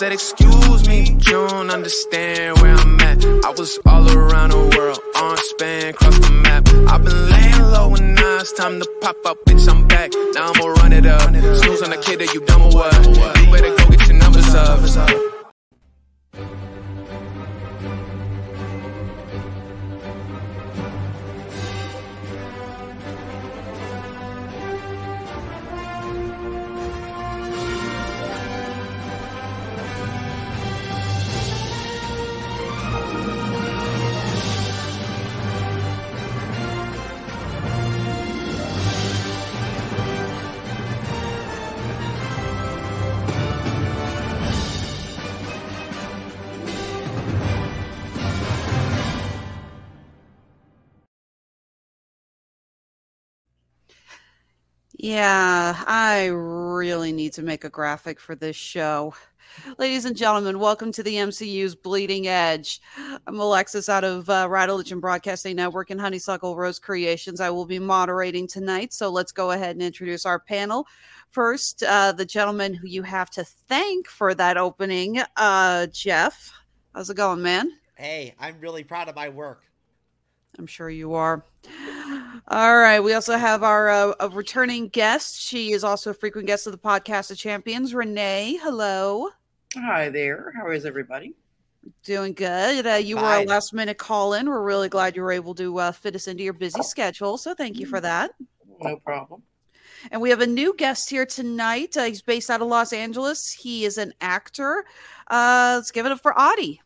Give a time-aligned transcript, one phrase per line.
[0.00, 3.22] said, Excuse me, but you don't understand where I'm at.
[3.44, 6.66] I was all around the world, on span, cross the map.
[6.88, 9.68] I've been laying low and now it's time to pop up, bitch.
[9.68, 10.12] I'm back.
[10.32, 11.20] Now I'ma run it up.
[11.20, 12.94] Snooze on the kid that you dumb or what?
[13.06, 15.29] You better go get your numbers up.
[56.20, 59.14] I really need to make a graphic for this show.
[59.78, 62.78] Ladies and gentlemen, welcome to the MCU's Bleeding Edge.
[63.26, 67.40] I'm Alexis out of uh, Radulich Broadcasting Network and Honeysuckle Rose Creations.
[67.40, 70.86] I will be moderating tonight, so let's go ahead and introduce our panel.
[71.30, 76.52] First, uh, the gentleman who you have to thank for that opening, uh, Jeff.
[76.94, 77.72] How's it going, man?
[77.96, 79.69] Hey, I'm really proud of my work.
[80.58, 81.44] I'm sure you are.
[82.48, 83.00] All right.
[83.00, 85.40] We also have our uh, a returning guest.
[85.40, 87.94] She is also a frequent guest of the podcast of champions.
[87.94, 89.28] Renee, hello.
[89.74, 90.52] Hi there.
[90.56, 91.34] How is everybody?
[92.04, 92.86] Doing good.
[92.86, 94.48] Uh, you were a last minute call in.
[94.48, 97.38] We're really glad you were able to uh, fit us into your busy schedule.
[97.38, 98.32] So thank you for that.
[98.82, 99.42] No problem.
[100.10, 101.96] And we have a new guest here tonight.
[101.96, 103.52] Uh, he's based out of Los Angeles.
[103.52, 104.84] He is an actor.
[105.28, 106.80] Uh, let's give it up for Audie.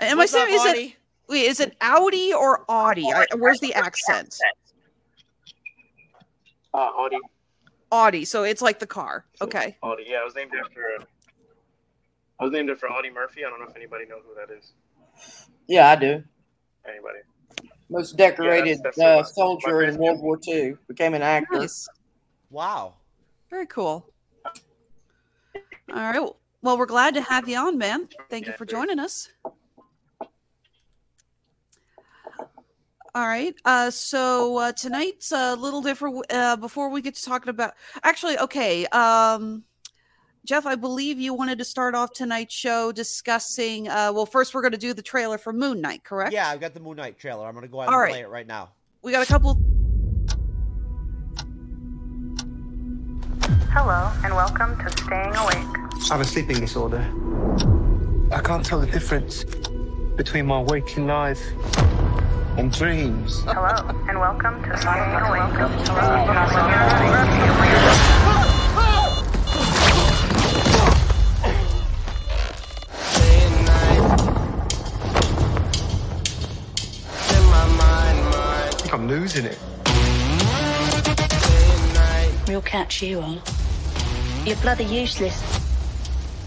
[0.00, 0.80] Am What's I up, saying is Audie?
[0.80, 0.96] it
[1.28, 3.06] wait, is it Audi or Audi?
[3.12, 4.34] I, where's the accent?
[6.74, 7.18] Uh, Audi.
[7.92, 8.24] Audi.
[8.24, 9.24] So it's like the car.
[9.40, 9.76] Okay.
[9.82, 10.06] Audi.
[10.08, 10.98] Yeah, I was named after.
[12.40, 13.44] I was named after Audie Murphy.
[13.44, 14.72] I don't know if anybody knows who that is.
[15.66, 16.22] Yeah, I do.
[16.88, 17.18] Anybody?
[17.90, 20.76] Most decorated that's uh, soldier in World War II.
[20.88, 21.60] Became an actor.
[21.60, 21.88] Nice.
[22.50, 22.94] Wow.
[23.50, 24.06] Very cool.
[25.90, 26.30] All right.
[26.62, 28.08] Well, we're glad to have you on, man.
[28.30, 29.28] Thank you for joining us.
[33.14, 33.54] All right.
[33.64, 36.24] Uh, so uh, tonight's a little different.
[36.30, 38.86] Uh, before we get to talking about, actually, okay.
[38.86, 39.64] Um,
[40.44, 43.88] Jeff, I believe you wanted to start off tonight's show discussing.
[43.88, 46.32] Uh, well, first we're going to do the trailer for Moon Knight, correct?
[46.32, 47.46] Yeah, I've got the Moon Knight trailer.
[47.46, 48.12] I'm gonna go ahead All and right.
[48.12, 48.70] play it right now.
[49.02, 49.60] We got a couple.
[53.70, 55.56] Hello, and welcome to Staying Awake.
[56.10, 57.06] I have a sleeping disorder.
[58.32, 59.44] I can't tell the difference
[60.16, 61.42] between my waking life
[62.56, 63.42] and dreams.
[63.42, 63.76] Hello,
[64.08, 65.42] and welcome to Staying Awake.
[78.32, 79.58] I think I'm losing it.
[82.48, 83.42] We'll catch you on.
[84.48, 85.36] You're bloody useless.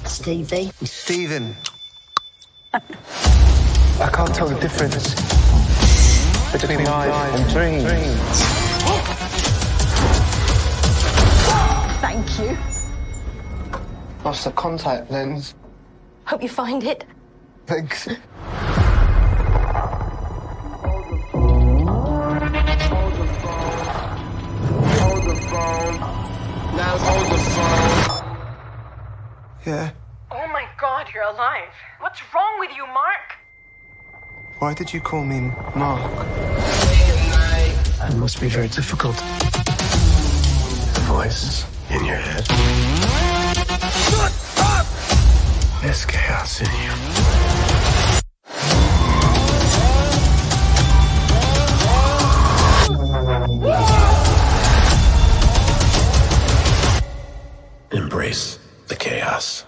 [0.06, 0.72] Stevie.
[0.82, 1.56] Stephen.
[2.74, 2.80] I
[4.12, 5.14] can't tell the difference
[6.52, 8.42] between life and dreams.
[12.02, 12.58] Thank you.
[14.26, 15.54] Lost the contact lens.
[16.26, 17.06] Hope you find it.
[17.68, 18.08] Thanks.
[29.66, 29.92] Yeah.
[30.32, 31.70] Oh my god, you're alive.
[32.00, 33.38] What's wrong with you, Mark?
[34.58, 36.28] Why did you call me Mark?
[38.10, 39.16] It must be very difficult.
[40.96, 42.48] The voice in your head.
[44.08, 44.88] Shut up!
[45.84, 46.92] There's chaos in you.
[57.92, 58.61] Embrace
[58.92, 59.66] the chaos.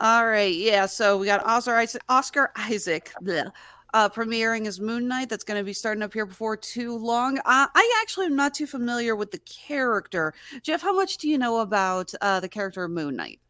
[0.00, 0.86] All right, yeah.
[0.86, 3.12] So we got Oscar Isaac, Oscar Isaac
[3.94, 5.30] uh, premiering as Moon Knight.
[5.30, 7.38] That's going to be starting up here before too long.
[7.38, 10.34] Uh, I actually am not too familiar with the character.
[10.62, 13.40] Jeff, how much do you know about uh, the character of Moon Knight?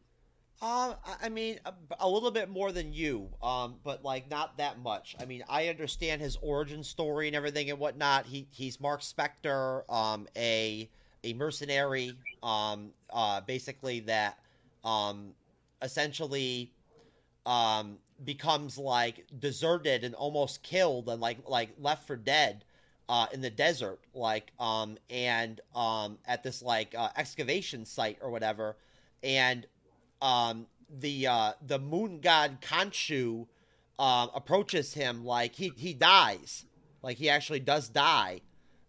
[0.62, 4.56] Um, I- I mean, a, a little bit more than you, um, but like not
[4.58, 5.16] that much.
[5.18, 8.26] I mean, I understand his origin story and everything and whatnot.
[8.26, 10.88] He he's Mark Spector, um, a
[11.24, 12.12] a mercenary,
[12.42, 14.38] um, uh, basically that,
[14.84, 15.32] um,
[15.80, 16.70] essentially,
[17.46, 22.64] um, becomes like deserted and almost killed and like like left for dead,
[23.08, 28.30] uh, in the desert, like um, and um, at this like uh, excavation site or
[28.30, 28.76] whatever,
[29.22, 29.66] and
[30.22, 30.66] um,
[31.00, 33.46] the uh, the moon god Khonshu
[33.98, 36.64] uh, approaches him like he he dies,
[37.02, 38.40] like he actually does die,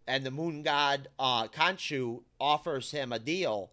[0.08, 3.72] and the moon god uh, Khonshu offers him a deal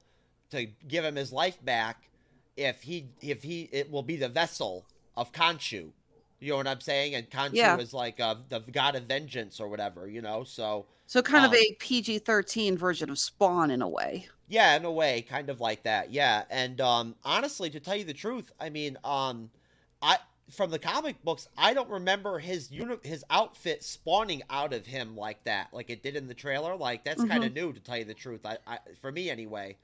[0.50, 2.08] to give him his life back
[2.56, 4.84] if he if he it will be the vessel
[5.16, 5.92] of Khonshu.
[6.40, 7.14] You know what I'm saying?
[7.14, 7.78] And Khonshu Yeah.
[7.78, 10.08] is like uh, the god of vengeance or whatever.
[10.08, 13.88] You know, so So kind of Um, a PG thirteen version of Spawn in a
[13.88, 14.28] way.
[14.48, 16.10] Yeah, in a way, kind of like that.
[16.10, 19.50] Yeah, and um, honestly, to tell you the truth, I mean, um,
[20.02, 20.18] I
[20.50, 25.16] from the comic books, I don't remember his uni- his outfit spawning out of him
[25.16, 26.76] like that, like it did in the trailer.
[26.76, 28.44] Like that's kind of new, to tell you the truth.
[28.44, 29.76] I, I for me anyway.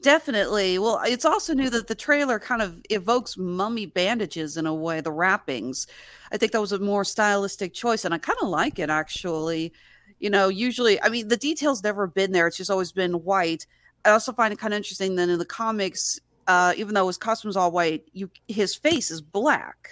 [0.00, 0.78] Definitely.
[0.78, 5.00] Well, it's also new that the trailer kind of evokes mummy bandages in a way,
[5.00, 5.88] the wrappings.
[6.30, 9.72] I think that was a more stylistic choice, and I kind of like it actually.
[10.20, 13.66] You know, usually, I mean, the details never been there, it's just always been white.
[14.04, 17.18] I also find it kind of interesting that in the comics, uh, even though his
[17.18, 19.90] costume's all white, you his face is black.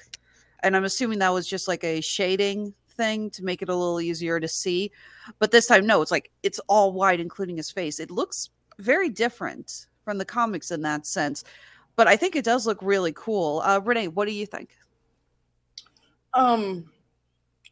[0.63, 4.01] And I'm assuming that was just like a shading thing to make it a little
[4.01, 4.93] easier to see.
[5.41, 7.99] But this time, no, it's like it's all white, including his face.
[8.01, 11.43] It looks very different from the comics in that sense.
[11.97, 13.61] But I think it does look really cool.
[13.65, 14.71] Uh, Renee, what do you think?
[16.33, 16.89] Um,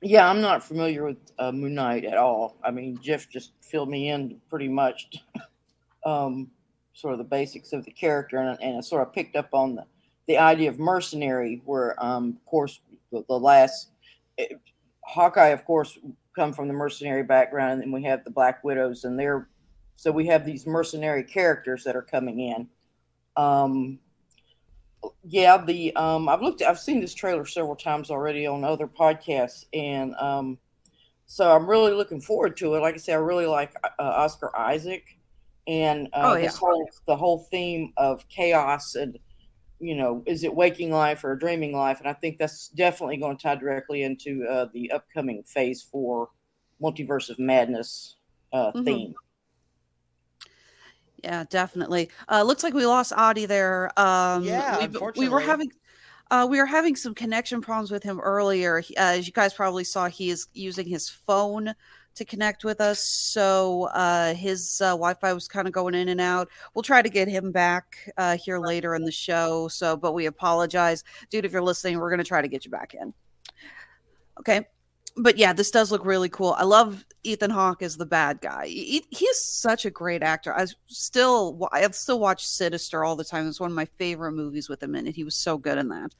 [0.03, 2.57] yeah, I'm not familiar with uh, Moon Knight at all.
[2.65, 5.23] I mean, Jeff just filled me in pretty much,
[6.05, 6.51] um,
[6.93, 9.77] sort of the basics of the character, and, and I sort of picked up on
[9.77, 9.85] the,
[10.27, 12.81] the idea of mercenary, where, um, of course,
[13.13, 13.91] the, the last
[14.37, 14.59] it,
[15.05, 15.99] Hawkeye, of course,
[16.35, 19.49] come from the mercenary background, and then we have the Black Widows, and they're
[19.97, 22.69] so we have these mercenary characters that are coming in.
[23.37, 23.99] Um,
[25.23, 29.67] yeah, the um, I've looked, I've seen this trailer several times already on other podcasts,
[29.73, 30.59] and um,
[31.27, 32.81] so I'm really looking forward to it.
[32.81, 35.05] Like I said, I really like uh, Oscar Isaac,
[35.67, 36.47] and uh, Oh, yeah.
[36.47, 39.19] this whole the whole theme of chaos and
[39.81, 41.99] you know, is it waking life or dreaming life?
[41.99, 46.31] And I think that's definitely going to tie directly into uh, the upcoming Phase Four
[46.81, 48.17] Multiverse of Madness
[48.53, 48.85] uh, Mhm.
[48.85, 49.15] theme.
[51.25, 52.11] Yeah, definitely.
[52.29, 53.91] Uh, looks like we lost Audie there.
[53.99, 55.73] Um, Yeah, we, we were having.
[56.31, 58.81] Uh, we were having some connection problems with him earlier.
[58.81, 61.75] He- Uh, as you guys probably saw, he is using his phone
[62.15, 63.01] to connect with us.
[63.03, 66.51] So uh, his uh, Wi Fi was kind of going in and out.
[66.75, 69.69] We'll try to get him back uh, here later in the show.
[69.69, 71.05] So, but we apologize.
[71.31, 73.15] Dude, if you're listening, we're going to try to get you back in.
[74.41, 74.67] Okay.
[75.17, 76.55] But yeah, this does look really cool.
[76.59, 78.67] I love Ethan Hawke as the bad guy.
[78.67, 80.53] He, he is such a great actor.
[80.53, 83.47] I still, I still watch Sinister all the time.
[83.47, 85.15] It's one of my favorite movies with him in it.
[85.15, 86.15] He was so good in that.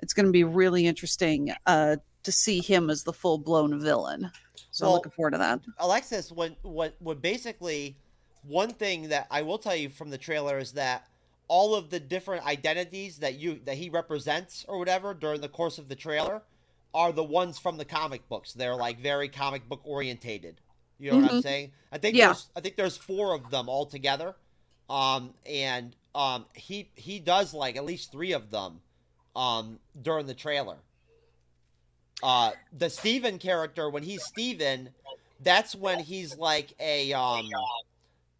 [0.00, 4.30] It's going to be really interesting uh, to see him as the full blown villain.
[4.70, 5.60] So I'm looking forward to that.
[5.78, 7.96] Alexis, when what what basically
[8.42, 11.06] one thing that I will tell you from the trailer is that
[11.46, 15.78] all of the different identities that you that he represents or whatever during the course
[15.78, 16.42] of the trailer
[16.94, 18.52] are the ones from the comic books.
[18.52, 20.60] They're like very comic book orientated.
[20.98, 21.42] You know what I'm Mhm.
[21.42, 21.72] saying?
[21.92, 22.26] I think Yeah.
[22.28, 24.36] there's I think there's four of them all together.
[24.88, 28.80] Um and um he he does like at least 3 of them
[29.34, 30.78] um during the trailer.
[32.22, 34.90] Uh the Steven character when he's Steven
[35.40, 37.50] that's when he's like a um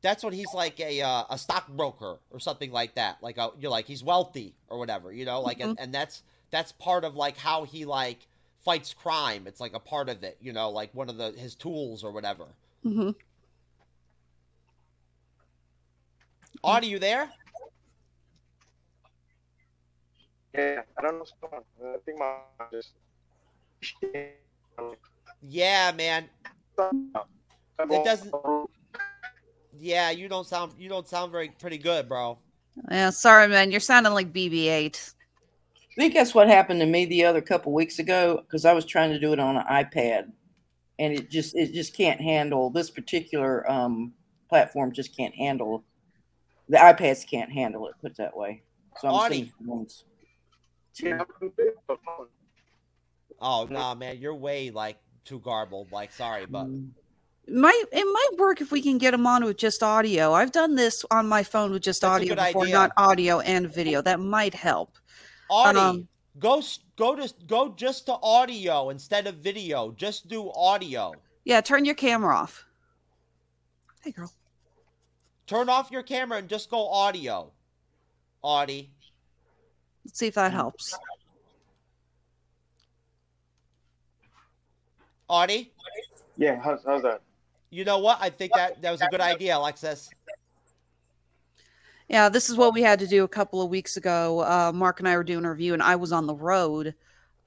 [0.00, 3.70] that's when he's like a uh, a stockbroker or something like that like a, you're
[3.70, 7.36] like he's wealthy or whatever you know like and, and that's that's part of like
[7.36, 8.26] how he like
[8.64, 11.54] fights crime it's like a part of it you know like one of the his
[11.54, 12.46] tools or whatever
[12.82, 13.10] hmm
[16.62, 17.28] Audie, you there
[20.56, 21.94] Yeah, I don't know what's going on.
[21.94, 22.36] I think my
[22.72, 22.92] just.
[25.42, 26.28] yeah man
[27.90, 28.32] It doesn't-
[29.76, 32.38] yeah you don't sound you don't sound very pretty good bro
[32.90, 33.70] Yeah, sorry, man.
[33.70, 35.14] You're sounding like BB-8.
[35.96, 38.84] I think that's what happened to me the other couple weeks ago because I was
[38.84, 40.32] trying to do it on an iPad,
[40.98, 44.12] and it just it just can't handle this particular um,
[44.48, 44.92] platform.
[44.92, 45.84] Just can't handle
[46.68, 47.94] the iPads can't handle it.
[48.00, 48.62] Put it that way.
[49.00, 49.34] So I'm Audie.
[49.34, 50.04] seeing ones.
[51.00, 51.98] Yeah, I'm big, but
[53.40, 56.90] oh nah man you're way like too garbled like sorry but Mm.
[57.48, 60.32] might it might work if we can get them on with just audio.
[60.32, 62.74] I've done this on my phone with just That's audio good before, idea.
[62.74, 64.00] not audio and video.
[64.00, 64.96] That might help.
[65.48, 66.08] Audie, Um,
[66.38, 66.62] go
[66.96, 69.92] go to go just to audio instead of video.
[69.92, 71.12] Just do audio.
[71.44, 72.64] Yeah, turn your camera off.
[74.02, 74.32] Hey, girl.
[75.46, 77.50] Turn off your camera and just go audio.
[78.42, 78.90] Audie.
[80.04, 80.96] Let's see if that helps.
[85.28, 85.72] Audie.
[86.36, 87.22] Yeah, how's, how's that?
[87.70, 88.18] You know what?
[88.20, 90.10] I think that that was a good idea, Alexis.
[92.08, 94.40] Yeah, this is what we had to do a couple of weeks ago.
[94.40, 96.94] Uh, Mark and I were doing a review, and I was on the road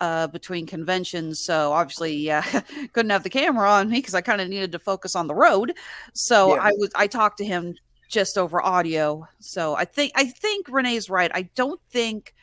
[0.01, 2.41] uh, between conventions, so obviously, yeah,
[2.93, 5.35] couldn't have the camera on me because I kind of needed to focus on the
[5.35, 5.73] road.
[6.13, 6.61] So Yeah.
[6.61, 7.75] I was I talked to him
[8.09, 9.27] just over audio.
[9.39, 11.31] So I think I think Renee's right.
[11.33, 12.33] I don't think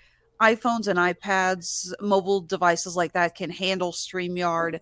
[0.40, 4.80] iPhones and iPads, mobile devices like that, can handle Streamyard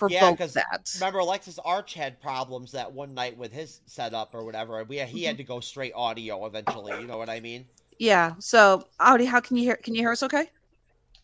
[0.00, 0.90] for Yeah, both 'cause that.
[0.94, 4.80] Remember, Alexis Arch had problems that one night with his setup or whatever.
[4.80, 5.26] and We he Mm-hmm.
[5.26, 6.98] had to go straight audio eventually.
[6.98, 7.66] You know what I mean?
[7.98, 8.32] Yeah.
[8.38, 9.76] So Audi, how can you hear?
[9.76, 10.22] Can you hear us?
[10.22, 10.50] Okay.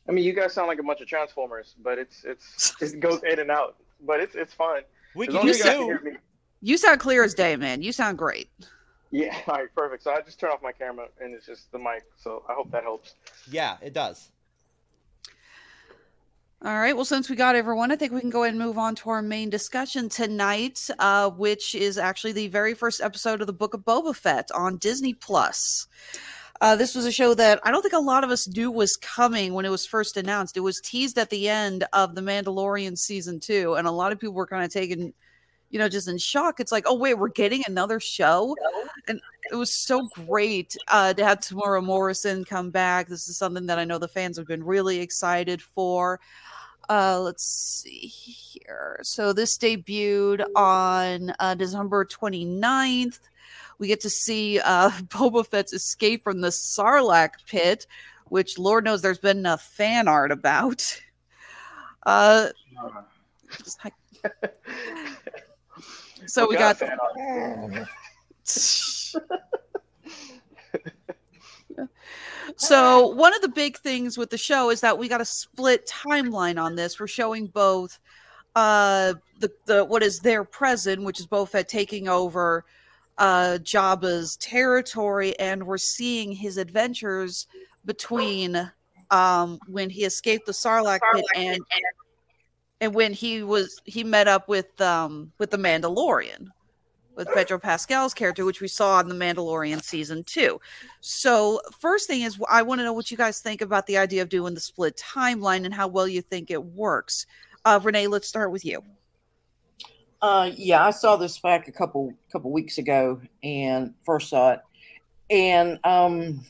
[0.06, 3.22] I mean, you guys sound like a bunch of Transformers, but it's it's it goes
[3.24, 4.82] in and out, but it's it's fine.
[5.14, 6.12] We can long hear you guys can hear me.
[6.60, 7.80] You sound clear as day, man.
[7.80, 8.50] You sound great.
[9.10, 10.02] Yeah, all right, perfect.
[10.02, 12.04] So I just turn off my camera and it's just the mic.
[12.18, 13.14] So I hope that helps.
[13.50, 14.28] Yeah, it does.
[16.64, 16.96] All right.
[16.96, 19.10] Well, since we got everyone, I think we can go ahead and move on to
[19.10, 23.74] our main discussion tonight, uh, which is actually the very first episode of the Book
[23.74, 25.86] of Boba Fett on Disney Plus.
[26.62, 28.96] Uh, this was a show that I don't think a lot of us knew was
[28.96, 30.56] coming when it was first announced.
[30.56, 34.18] It was teased at the end of The Mandalorian season two, and a lot of
[34.18, 35.12] people were kind of taken,
[35.70, 36.60] you know, just in shock.
[36.60, 38.56] It's like, oh wait, we're getting another show,
[39.08, 39.20] and
[39.50, 43.08] it was so great uh, to have Temuera Morrison come back.
[43.08, 46.20] This is something that I know the fans have been really excited for.
[46.88, 48.98] Uh, let's see here.
[49.02, 53.18] So this debuted on uh, December 29th.
[53.78, 57.86] We get to see uh, Boba Fett's escape from the Sarlacc pit,
[58.26, 61.00] which Lord knows there's been enough fan art about.
[62.04, 62.48] Uh,
[66.26, 67.88] so What we kind got of fan art?
[72.56, 75.86] So one of the big things with the show is that we got a split
[75.86, 76.98] timeline on this.
[76.98, 77.98] We're showing both
[78.54, 82.64] uh the, the what is their present, which is Boba Fett taking over
[83.18, 87.46] uh Jabba's territory, and we're seeing his adventures
[87.84, 88.70] between
[89.10, 91.62] um when he escaped the Sarlacc pit and and
[92.80, 96.48] when he was he met up with um with the Mandalorian
[97.16, 100.60] with Pedro Pascal's character, which we saw in the Mandalorian season two.
[101.00, 104.22] So, first thing is, I want to know what you guys think about the idea
[104.22, 107.26] of doing the split timeline and how well you think it works.
[107.64, 108.82] Uh, Renee, let's start with you.
[110.22, 114.60] Uh, yeah, I saw this back a couple couple weeks ago, and first saw it,
[115.30, 116.44] and um,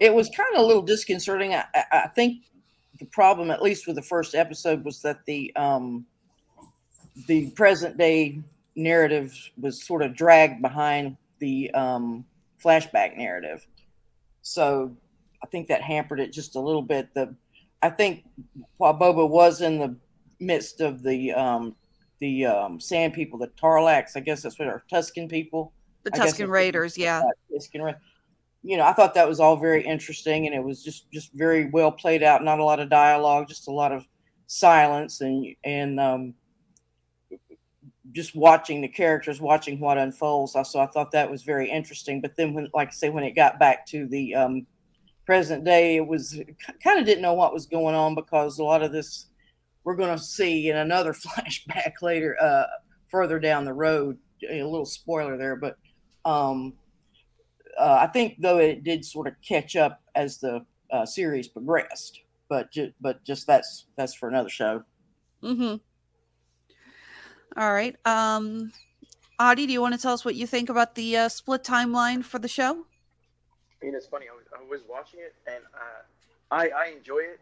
[0.00, 1.54] it was kind of a little disconcerting.
[1.54, 2.44] I, I think
[3.04, 6.06] the problem, at least with the first episode, was that the um,
[7.26, 8.40] the present day
[8.76, 12.24] narrative was sort of dragged behind the um,
[12.62, 13.66] flashback narrative.
[14.42, 14.96] So
[15.42, 17.12] I think that hampered it just a little bit.
[17.14, 17.34] The
[17.82, 18.24] I think
[18.78, 19.94] while Boba was in the
[20.40, 21.76] midst of the um,
[22.20, 25.72] the um, Sand people, the Tarlacs, I guess that's what are Tusken people.
[26.04, 27.22] The Tusken Raiders, yeah.
[27.52, 27.92] Tusken Ra-
[28.66, 31.66] You know, I thought that was all very interesting, and it was just just very
[31.66, 32.42] well played out.
[32.42, 34.06] Not a lot of dialogue, just a lot of
[34.46, 36.34] silence, and and um,
[38.12, 40.52] just watching the characters, watching what unfolds.
[40.52, 42.20] So I thought that was very interesting.
[42.20, 44.66] But then, when, like I say, when it got back to the um,
[45.26, 46.40] present day, it was
[46.82, 49.26] kind of didn't know what was going on because a lot of this
[49.84, 52.64] we're going to see in another flashback later, uh,
[53.08, 54.18] further down the road.
[54.50, 55.76] A little spoiler there, but
[56.24, 56.74] um,
[57.78, 62.20] uh, I think though it did sort of catch up as the uh, series progressed.
[62.48, 64.84] But ju- but just that's that's for another show.
[65.42, 65.76] Mm-hmm.
[67.56, 67.96] All right.
[68.04, 68.72] Um,
[69.38, 72.24] Adi, do you want to tell us what you think about the uh, split timeline
[72.24, 72.86] for the show?
[73.82, 74.26] I mean, it's funny.
[74.30, 76.02] I was, I was watching it and uh,
[76.50, 77.40] I I enjoy it,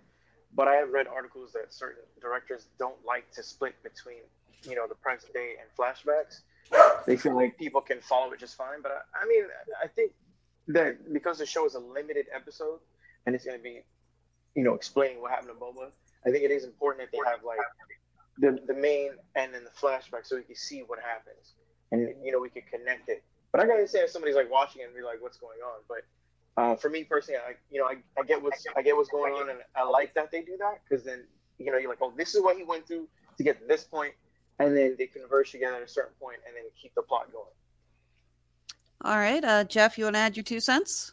[0.55, 4.23] but I have read articles that certain directors don't like to split between
[4.63, 6.43] you know the present day and flashbacks.
[7.07, 8.83] They feel like people can follow it just fine.
[8.83, 9.45] But I, I mean,
[9.83, 10.13] I think
[10.69, 12.79] that because the show is a limited episode
[13.27, 13.83] and it's going to be
[14.55, 15.91] you know explaining what happened to Boba,
[16.27, 17.59] I think it is important that they have like
[18.39, 21.55] the the main and then the flashback so we can see what happens
[21.93, 23.23] and you know we can connect it.
[23.53, 25.81] But I gotta understand if somebody's like watching it and be like, "What's going on?"
[25.87, 29.11] But uh, for me personally, I you know I, I get what's I get what's
[29.11, 31.25] going on, and I like that they do that because then
[31.59, 33.85] you know you're like, "Oh, this is what he went through to get to this
[33.85, 34.15] point,"
[34.59, 37.45] and then they converge together at a certain point, and then keep the plot going.
[39.05, 41.13] All right, uh, Jeff, you want to add your two cents?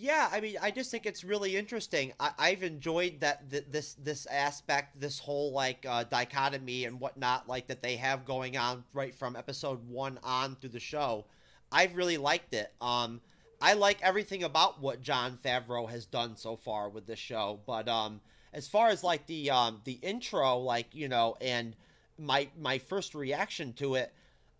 [0.00, 2.12] Yeah, I mean, I just think it's really interesting.
[2.20, 7.48] I, I've enjoyed that th- this this aspect, this whole like uh, dichotomy and whatnot,
[7.48, 11.24] like that they have going on right from episode one on through the show.
[11.72, 12.72] I've really liked it.
[12.80, 13.20] Um,
[13.60, 17.58] I like everything about what Jon Favreau has done so far with this show.
[17.66, 18.20] But um,
[18.52, 21.74] as far as like the um, the intro, like you know, and
[22.18, 24.12] my my first reaction to it,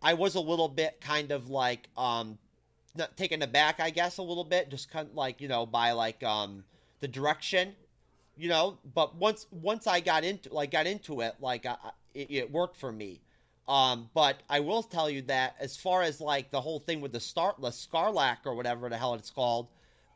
[0.02, 2.38] I was a little bit kind of like um,
[2.94, 5.92] not taken aback, I guess, a little bit, just kind of like you know by
[5.92, 6.64] like um
[7.00, 7.74] the direction,
[8.36, 8.78] you know.
[8.94, 11.76] But once once I got into like got into it, like I,
[12.14, 13.20] it, it worked for me.
[13.66, 17.12] Um, but I will tell you that as far as like the whole thing with
[17.12, 19.68] the star the Scarlac or whatever the hell it's called,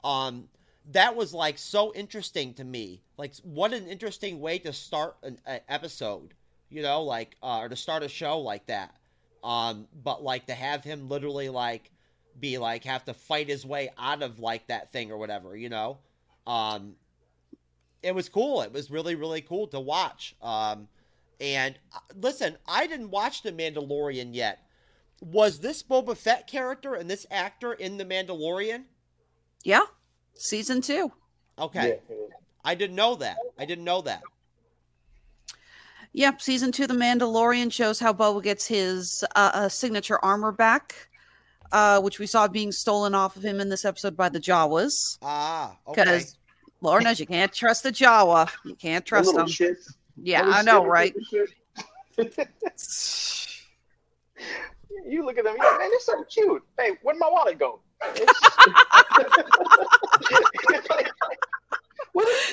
[0.02, 0.48] um,
[0.90, 3.02] that was like so interesting to me.
[3.16, 6.34] Like, what an interesting way to start an, an episode,
[6.72, 8.96] you know, like uh, or to start a show like that.
[9.44, 11.90] Um, but like to have him literally like
[12.38, 15.68] be like have to fight his way out of like that thing or whatever, you
[15.68, 15.98] know.
[16.46, 16.94] Um,
[18.02, 18.62] it was cool.
[18.62, 20.34] It was really really cool to watch.
[20.40, 20.88] Um,
[21.40, 24.60] and uh, listen, I didn't watch The Mandalorian yet.
[25.20, 28.84] Was this Boba Fett character and this actor in The Mandalorian?
[29.64, 29.82] Yeah,
[30.34, 31.12] season two.
[31.58, 31.98] Okay.
[32.08, 32.16] Yeah,
[32.64, 33.36] I didn't know that.
[33.58, 34.22] I didn't know that.
[36.14, 41.08] Yep, season two, The Mandalorian shows how Boba gets his uh, uh, signature armor back,
[41.72, 45.16] uh, which we saw being stolen off of him in this episode by the Jawas.
[45.22, 46.04] Ah, okay.
[46.04, 46.36] Because
[46.82, 48.50] Lord knows you can't trust the Jawa.
[48.64, 49.46] You can't trust them.
[49.46, 49.94] shits.
[50.22, 51.14] Yeah, I know, right?
[51.38, 51.46] you
[55.24, 56.62] look at them, you're like, man, they're so cute.
[56.78, 57.80] Hey, where'd my wallet go?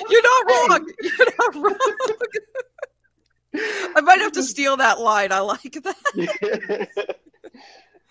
[0.08, 0.88] You're not wrong.
[1.02, 1.76] You're not wrong.
[3.54, 5.32] I might have to steal that line.
[5.32, 6.88] I like that.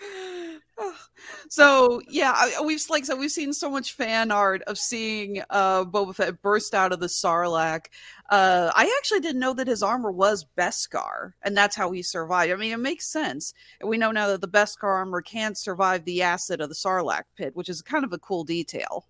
[1.49, 6.15] so yeah, we've like so we've seen so much fan art of seeing uh, Boba
[6.15, 7.85] Fett burst out of the Sarlacc.
[8.29, 12.51] Uh, I actually didn't know that his armor was Beskar, and that's how he survived.
[12.51, 13.53] I mean, it makes sense.
[13.83, 17.55] We know now that the Beskar armor can survive the acid of the Sarlacc pit,
[17.55, 19.05] which is kind of a cool detail.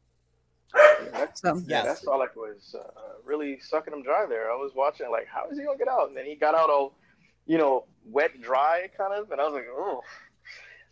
[1.34, 1.86] So Yeah, Yes.
[1.86, 2.84] that's all like was uh,
[3.24, 4.52] really sucking him dry there.
[4.52, 6.08] I was watching like, how is he gonna get out?
[6.10, 6.94] And then he got out all,
[7.46, 10.02] you know, wet, dry kind of, and I was like, oh.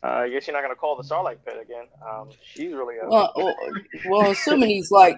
[0.04, 1.86] Uh, I guess you're not gonna call the Starlight Pit again.
[2.08, 3.56] Um, she's really Well, well,
[4.08, 5.18] well, assuming he's like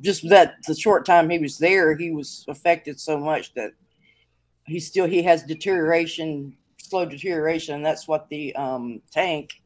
[0.00, 3.72] just that the short time he was there, he was affected so much that
[4.66, 7.76] he still he has deterioration, slow deterioration.
[7.76, 9.61] And that's what the um, tank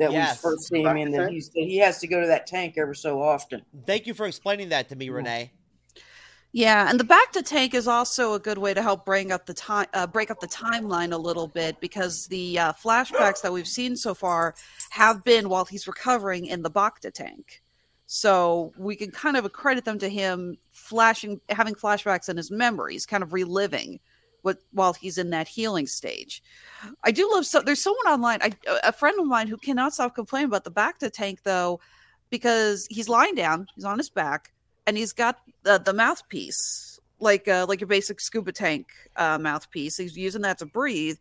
[0.00, 0.42] that Yes.
[0.42, 1.12] we first see him in.
[1.12, 3.62] That he's he has to go to that tank ever so often.
[3.86, 5.52] Thank you for explaining that to me, Renee.
[6.52, 9.54] Yeah, and the Bacta tank is also a good way to help bring up the
[9.54, 13.68] time, uh, break up the timeline a little bit because the uh, flashbacks that we've
[13.68, 14.56] seen so far
[14.90, 17.62] have been while he's recovering in the Bacta tank.
[18.06, 23.06] So we can kind of accredit them to him flashing, having flashbacks in his memories,
[23.06, 24.00] kind of reliving
[24.42, 26.42] what while he's in that healing stage.
[27.04, 27.60] I do love so.
[27.60, 31.10] There's someone online, I, a friend of mine, who cannot stop complaining about the Bacta
[31.10, 31.80] tank though,
[32.30, 34.52] because he's lying down, he's on his back,
[34.86, 39.96] and he's got the, the mouthpiece like uh, like your basic scuba tank uh, mouthpiece.
[39.96, 41.18] He's using that to breathe,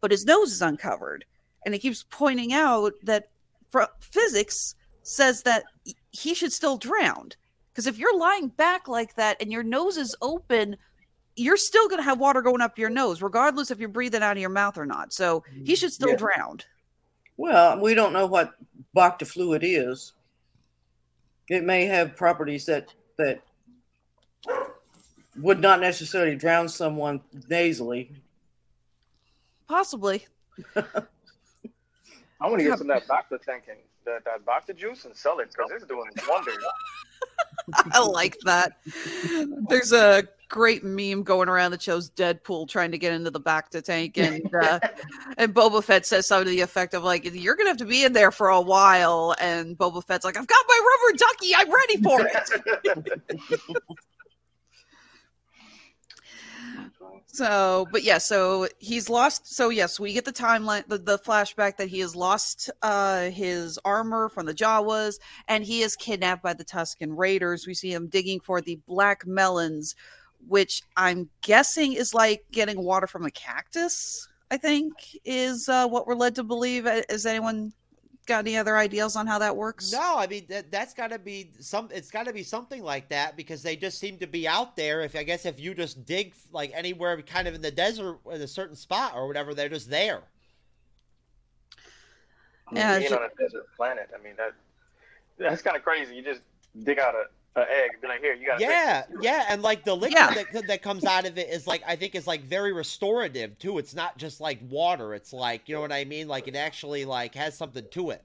[0.00, 1.24] but his nose is uncovered,
[1.64, 3.30] and he keeps pointing out that
[4.00, 5.64] physics says that
[6.10, 7.30] he should still drown
[7.72, 10.76] because if you're lying back like that and your nose is open.
[11.38, 14.36] You're still going to have water going up your nose, regardless if you're breathing out
[14.36, 15.12] of your mouth or not.
[15.12, 16.16] So he mm, should still Yeah.
[16.16, 16.58] drown.
[17.36, 18.54] Well, we don't know what
[18.96, 20.12] Bacta fluid is.
[21.48, 23.40] It may have properties that that
[25.36, 28.10] would not necessarily drown someone nasally.
[29.68, 30.26] Possibly.
[30.76, 33.64] I'm gonna get some of that Bacta tank
[34.08, 36.56] that, that Bacta juice and sell it because it's doing wonders.
[37.92, 38.78] I like that.
[39.68, 43.82] There's a great meme going around that shows Deadpool trying to get into the Bacta
[43.82, 44.80] tank, and uh,
[45.36, 48.04] and Boba Fett says something to the effect of like, "You're gonna have to be
[48.04, 51.54] in there for a while," and Boba Fett's like, "I've got my rubber ducky.
[51.54, 53.76] I'm ready for it."
[57.38, 59.54] So, but yeah, so he's lost.
[59.54, 63.78] So yes, we get the timeline, the, the flashback that he has lost uh, his
[63.84, 67.64] armor from the Jawas, and he is kidnapped by the Tusken Raiders.
[67.64, 69.94] We see him digging for the black melons,
[70.48, 74.28] which I'm guessing is like getting water from a cactus.
[74.50, 76.86] I think is uh, what we're led to believe.
[76.86, 77.72] Uh, Is anyone
[78.28, 79.90] got any other ideas on how that works?
[79.92, 81.88] No, I mean that that's got to be some.
[81.92, 85.00] It's got to be something like that because they just seem to be out there.
[85.00, 88.40] If I guess if you just dig like anywhere, kind of in the desert in
[88.40, 90.22] a certain spot or whatever, they're just there.
[92.68, 94.10] I mean, Yeah, being ju- on a desert planet.
[94.16, 94.52] I mean that
[95.38, 96.14] that's kind of crazy.
[96.14, 96.42] You just
[96.84, 97.24] dig out a,
[97.56, 98.60] a egg and be like, here, you got.
[98.60, 100.44] Yeah, yeah, and like the liquid Yeah.
[100.52, 103.78] that that comes out of it is like I think is like very restorative too.
[103.78, 105.14] It's not just like water.
[105.14, 106.28] It's like you know what I mean.
[106.28, 108.22] Like it actually like has something to it.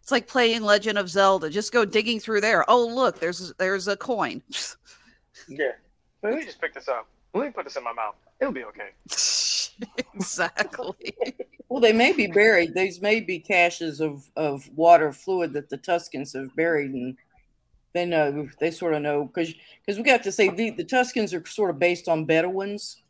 [0.00, 1.48] It's like playing Legend of Zelda.
[1.48, 2.64] Just go digging through there.
[2.70, 4.42] Oh, look, there's there's a coin.
[5.48, 5.72] Yeah.
[6.22, 7.06] Let me just pick this up.
[7.34, 8.14] Let me put this in my mouth.
[8.40, 8.90] It'll be okay.
[10.14, 11.14] exactly.
[11.70, 12.74] Well, they may be buried.
[12.74, 17.16] These may be caches of, of water fluid that the Tuskens have buried, and
[17.94, 21.32] they know they sort of know because because we got to say the, the Tuskens
[21.32, 23.02] are sort of based on Bedouins,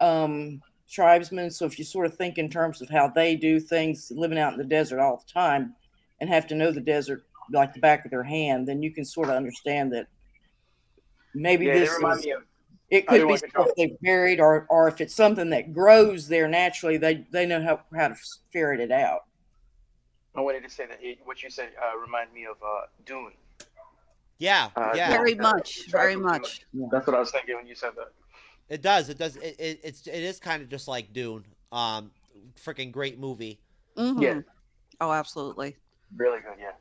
[0.00, 0.60] um,
[0.90, 1.50] tribesmen.
[1.50, 4.52] So if you sort of think in terms of how they do things, living out
[4.52, 5.74] in the desert all the time,
[6.20, 9.04] and have to know the desert like the back of their hand, then you can
[9.04, 10.08] sort of understand that
[11.32, 12.26] maybe Yeah, this is,
[12.90, 16.96] it could be stuff they've buried, or or if it's something that grows there naturally,
[16.96, 18.16] they they know how how to
[18.52, 19.20] ferret it out.
[20.34, 23.32] I wanted to say that it, what you said uh, reminded me of uh, Dune.
[24.38, 26.66] Yeah, Uh, yeah, Very much, very much.
[26.90, 28.12] That's what I was thinking when you said that.
[28.68, 29.08] it does.
[29.08, 29.36] It does.
[29.36, 31.44] It, it it's it is kind of just like Dune.
[31.72, 32.10] Um,
[32.62, 33.58] freaking great movie.
[33.96, 34.22] Mm-hmm.
[34.22, 34.40] Yeah.
[35.00, 35.76] Oh, absolutely.
[36.16, 36.72] Really good, yeah.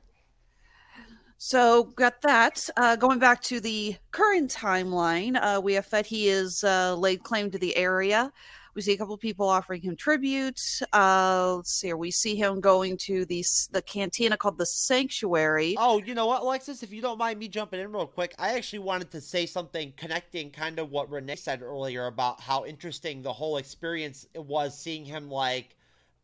[1.38, 2.68] So got that.
[2.78, 6.06] Uh, going back to the current timeline, uh, we have Fett.
[6.06, 8.32] He is uh, laid claim to the area.
[8.76, 10.60] We see a couple people offering him tribute.
[10.92, 11.98] Uh, let's see here.
[11.98, 15.76] We see him going to the the cantina called the Sanctuary.
[15.78, 16.84] Oh, you know what, Alexis?
[16.84, 19.94] If you don't mind me jumping in real quick, I actually wanted to say something
[19.96, 25.06] connecting kind of what Renee said earlier about how interesting the whole experience was seeing
[25.06, 25.76] him like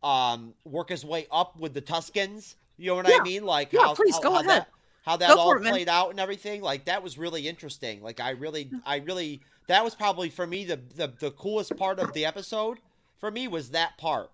[0.02, 2.56] um work his way up with the Tuskens.
[2.76, 3.18] You know what Yeah.
[3.20, 3.44] I mean?
[3.44, 4.50] Like Yeah, how, please, how, go how ahead.
[4.50, 4.68] That,
[5.02, 5.72] how that Go all for it, man.
[5.72, 6.62] played out and everything.
[6.62, 8.02] Like that was really interesting.
[8.02, 11.98] Like I really I really that was probably for me the the, the coolest part
[11.98, 12.78] of the episode
[13.18, 14.30] for me was that part.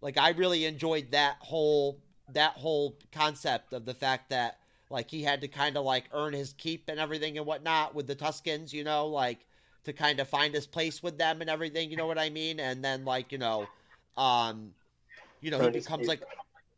[0.00, 2.00] Like I really enjoyed that whole
[2.32, 4.58] that whole concept of the fact that
[4.90, 8.06] like he had to kind of like earn his keep and everything and whatnot with
[8.06, 9.46] the Tuskens, you know, like
[9.84, 12.58] to kind of find his place with them and everything, you know what I mean?
[12.60, 13.66] And then like, you know,
[14.16, 14.72] um
[15.40, 16.22] you know, he becomes like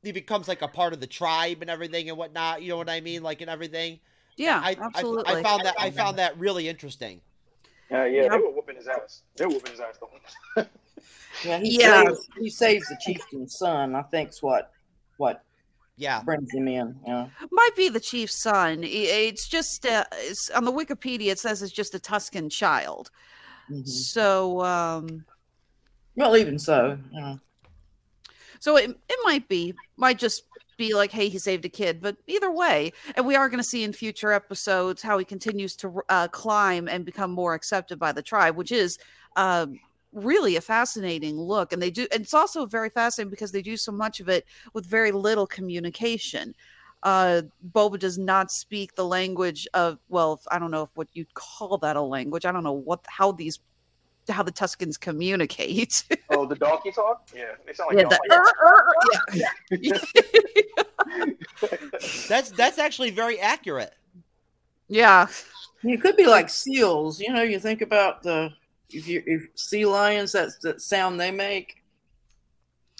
[0.03, 2.91] he becomes like a part of the tribe and everything and whatnot, you know what
[2.91, 3.23] I mean?
[3.23, 4.01] Like and everything.
[4.37, 5.35] yeah, I, I absolutely.
[5.35, 7.21] I found that I found that really interesting.
[7.91, 8.29] Uh, yeah, Yeah.
[8.31, 9.23] they were whooping his ass.
[9.37, 9.99] They were whooping his ass.
[10.01, 10.65] Though.
[11.45, 12.05] Yeah, he Yeah.
[12.05, 13.95] saves he saves the chieftain's son.
[13.97, 14.71] I think's what
[15.17, 15.43] what
[15.97, 16.23] Yeah.
[16.23, 16.97] brings him in.
[17.07, 18.81] Yeah, Might be the chief's son.
[18.85, 21.33] It's just uh, it's, on the Wikipedia.
[21.33, 23.11] It says it's just a Tusken child.
[23.71, 23.88] Mhm.
[23.88, 25.25] So, um,
[26.15, 27.41] well, even so, you know.
[28.62, 30.44] So it it might be might just
[30.77, 32.01] be like, hey, he saved a kid.
[32.01, 35.75] But either way, and we are going to see in future episodes how he continues
[35.77, 38.98] to uh, climb and become more accepted by the tribe, which is
[39.35, 39.81] um,
[40.12, 41.72] really a fascinating look.
[41.72, 44.46] And they do, and it's also very fascinating because they do so much of it
[44.75, 46.55] with very little communication.
[47.03, 51.35] Uh, Boba does not speak the language of well, I don't know if what you'd
[51.35, 52.46] call that a language.
[52.46, 53.59] I don't know what how these
[54.28, 56.04] how the Tuskens communicate.
[56.30, 57.28] oh, the donkey talk?
[57.35, 58.30] Yeah, they sound like yeah, donkeys.
[59.30, 59.44] the,
[59.80, 60.04] er, er,
[61.18, 61.35] er,
[62.28, 63.94] That's that's actually very accurate.
[64.88, 65.26] yeah.
[65.85, 67.18] It could be like seals.
[67.18, 68.50] You know, you think about the
[68.90, 71.82] if you if sea lions, that's the sound they make,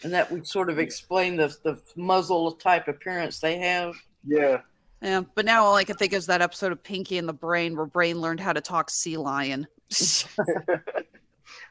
[0.03, 3.95] and that would sort of explain the the muzzle type appearance they have.
[4.27, 4.63] yeah.
[5.03, 7.77] Yeah, but now all I can think is that episode of Pinky and the Brain
[7.77, 9.67] where Brain learned how to talk sea lion.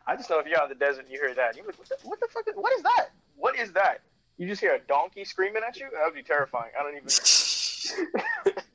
[0.07, 1.77] I just know if you're out in the desert and you hear that, you would,
[1.77, 2.47] what the, what the fuck?
[2.47, 3.09] Is, what is that?
[3.35, 4.01] What is that?
[4.37, 5.87] You just hear a donkey screaming at you?
[5.93, 6.71] That would be terrifying.
[6.79, 7.07] I don't even.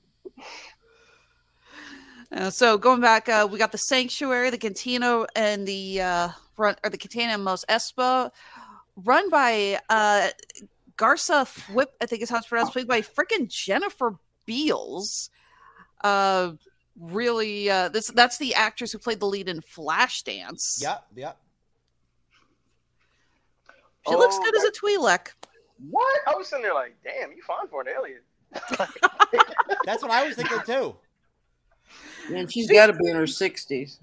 [2.33, 6.75] Uh, so going back, uh, we got the sanctuary, the cantina, and the uh, run
[6.83, 8.31] or the cantina and Mos Espa,
[8.97, 10.29] run by uh,
[10.97, 11.87] Garsa Fwip.
[12.01, 12.73] I think is how it's pronounced.
[12.73, 15.31] Played by freaking Jennifer Beals.
[16.99, 20.81] Really, uh, this that's the actress who played the lead in Flashdance.
[20.81, 21.33] Yeah, yeah.
[24.09, 25.29] she looks Oh, good as a Twi'lek.
[25.91, 26.21] What?
[26.27, 28.21] I was sitting there like, damn, you fine for an alien.
[29.85, 30.97] That's what I was thinking too.
[32.35, 34.01] And she's got to be in her sixties.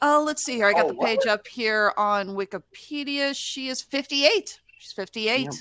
[0.00, 0.66] Uh, let's see here.
[0.66, 1.06] I got Oh, the what?
[1.06, 3.34] page up here on Wikipedia.
[3.34, 4.60] She is 58.
[4.78, 5.42] She's 58.
[5.44, 5.52] Yep.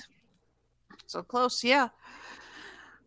[1.06, 1.90] So close, yeah.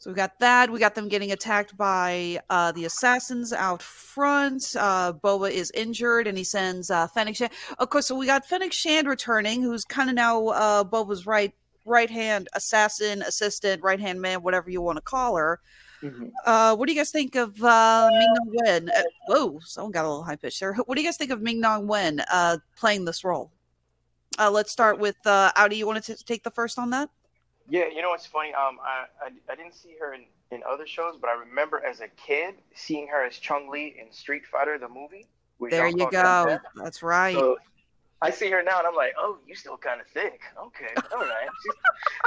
[0.06, 0.70] So we got that.
[0.70, 4.76] We got them getting attacked by uh, the assassins out front.
[4.78, 7.50] Uh, Boba is injured, and he sends uh, Fennec Shand.
[7.80, 11.52] Of course, so we got Fennec Shand returning, who's kind of now uh, Boba's right
[11.84, 15.58] right hand assassin, assistant, right hand man, whatever you want to call her.
[16.00, 16.30] Mhm.
[16.44, 18.90] Uh, what do you guys think of uh, Ming Na Wen?
[18.96, 20.74] Uh, whoa, someone got a little high pitched there.
[20.74, 23.50] What do you guys think of Ming Na Wen uh, playing this role?
[24.38, 25.78] Uh, let's start with uh, Audi.
[25.78, 27.10] You want to take the first on that?
[27.68, 28.52] Yeah, you know what's funny?
[28.54, 32.00] Um, I, I, I didn't see her in, in other shows, but I remember as
[32.00, 35.26] a kid seeing her as Chun Li in Street Fighter the movie.
[35.58, 36.58] with There you go.
[36.76, 37.34] That's right.
[37.34, 37.56] So
[38.22, 40.40] I see her now and I'm like, oh, you still kind of thick.
[40.58, 41.48] Okay, all right.
[41.62, 41.74] She's,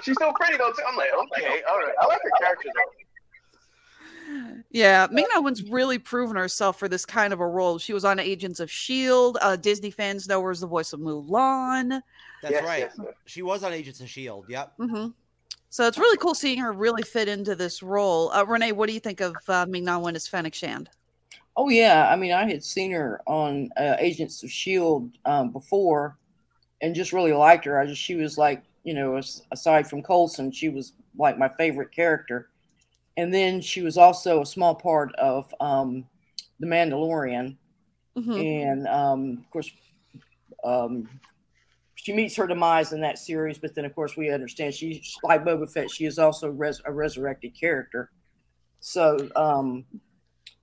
[0.03, 0.71] she's still pretty though.
[0.71, 0.83] Too.
[0.87, 1.93] I'm like, okay, all right.
[2.01, 2.91] I like her character though.
[4.69, 7.79] Yeah, Ming Na Wen's really proven herself for this kind of a role.
[7.79, 9.39] She was on Agents of Shield.
[9.41, 12.01] Uh, Disney fans know her as the voice of Mulan.
[12.43, 12.79] That's Yes, right.
[12.79, 13.13] yes, yes.
[13.25, 14.45] She was on Agents of Shield.
[14.47, 14.73] Yep.
[14.77, 15.07] hmm
[15.69, 18.31] So it's really cool seeing her really fit into this role.
[18.31, 20.89] Uh, Renee, what do you think of uh, Ming Na Wen as Fennec Shand?
[21.55, 26.17] Oh yeah, I mean, I had seen her on uh, Agents of Shield um, before,
[26.81, 27.79] and just really liked her.
[27.79, 29.19] I just she was like, you know,
[29.51, 32.49] aside from Coulson, she was like my favorite character.
[33.17, 36.05] And then she was also a small part of um,
[36.59, 37.57] the Mandalorian,
[38.17, 38.39] Mhm.
[38.39, 39.69] and um, of course,
[40.63, 41.09] um,
[42.03, 43.57] she meets her demise in that series.
[43.57, 45.91] But then, of course, we understand she's like Boba Fett.
[45.91, 48.09] She is also res- a resurrected character.
[48.79, 49.83] So, um,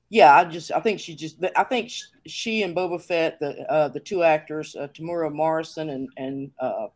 [0.08, 1.90] yeah, I just I think she just I think
[2.26, 6.86] she and Boba Fett, the uh, the two actors, uh, Temuera Morrison and and uh,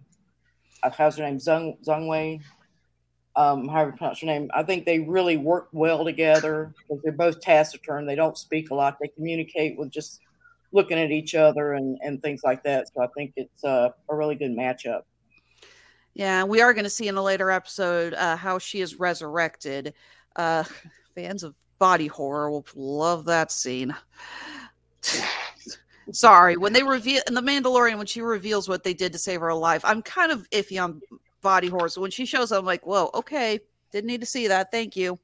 [0.96, 2.40] how's her name Zung Zung Wei,
[3.37, 4.50] um, however pronounce her name.
[4.55, 8.07] I think they really work well together because they're both taciturn.
[8.07, 8.96] They don't speak a lot.
[9.00, 10.20] They communicate with just
[10.72, 12.88] looking at each other and and things like that.
[12.92, 15.02] So I think it's uh, a really good matchup.
[16.14, 19.94] Yeah, we are going to see in a later episode uh, how she is resurrected.
[20.37, 20.64] Uh,
[21.14, 23.94] fans of body horror will love that scene.
[26.12, 29.40] Sorry, when they reveal in the Mandalorian when she reveals what they did to save
[29.40, 31.00] her alive, I'm kind of iffy on
[31.40, 31.88] body horror.
[31.88, 33.61] So when she shows up, I'm like, whoa, okay,
[33.92, 34.72] didn't need to see that.
[34.72, 35.18] Thank you.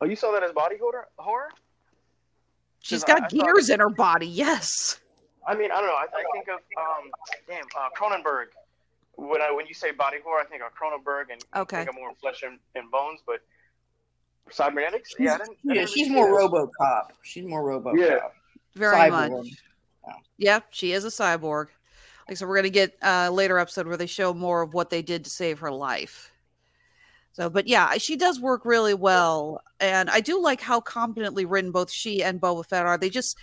[0.00, 1.08] Oh, you saw that as body horror?
[1.18, 1.50] Horror?
[2.82, 4.26] She's 'Cause I- got I thought- gears in her body.
[4.26, 5.00] Yes.
[5.46, 5.94] I mean, I don't know.
[5.94, 7.10] I, I think of um,
[7.48, 8.46] damn, uh, Cronenberg.
[9.16, 11.78] When I when you say body horror, I think of Cronenberg and Okay.
[11.78, 13.20] think of more flesh and, and bones.
[13.26, 13.40] But
[14.50, 16.68] cybernetics, yeah, I didn't, I Yeah, didn't she's really more see those.
[16.80, 17.02] RoboCop.
[17.22, 17.98] She's more RoboCop.
[17.98, 18.18] Yeah.
[18.74, 19.30] Very Cyborg.
[19.30, 19.48] much.
[20.38, 21.66] Yep, she is a cyborg.
[22.28, 25.02] Like so, we're gonna get a later episode where they show more of what they
[25.02, 26.32] did to save her life.
[27.32, 31.72] So, but yeah, she does work really well, and I do like how competently written
[31.72, 32.96] both she and Boba Fett are.
[32.96, 33.36] They just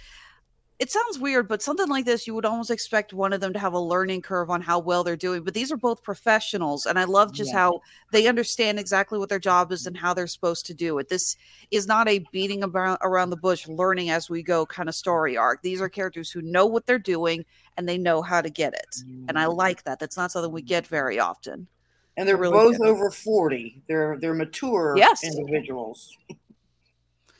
[0.79, 3.59] it sounds weird, but something like this, you would almost expect one of them to
[3.59, 5.43] have a learning curve on how well they're doing.
[5.43, 7.57] But these are both professionals, and I love just Yeah.
[7.57, 7.81] how
[8.13, 11.09] they understand exactly what their job is and how they're supposed to do it.
[11.09, 11.35] This
[11.69, 15.35] is not a beating about, around the bush, learning as we go kind of story
[15.35, 15.61] arc.
[15.63, 17.43] These are characters who know what they're doing
[17.75, 18.95] and they know how to get it.
[19.27, 19.57] And I mm.
[19.57, 19.99] like that.
[19.99, 21.67] That's not something we get very often.
[22.19, 22.87] And they're Really both good.
[22.87, 23.81] over forty.
[23.87, 25.23] They're they're mature Yes.
[25.23, 26.15] individuals.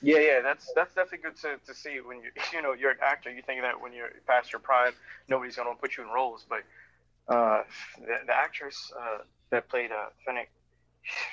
[0.02, 2.98] Yeah, yeah, that's that's definitely good to, to see when you you know you're an
[3.04, 3.30] actor.
[3.30, 4.94] You think that when you're past your prime,
[5.28, 6.46] nobody's gonna put you in roles.
[6.48, 6.64] But
[7.28, 7.64] uh,
[8.00, 9.18] the, the actress uh,
[9.50, 10.50] that played uh, Fennec,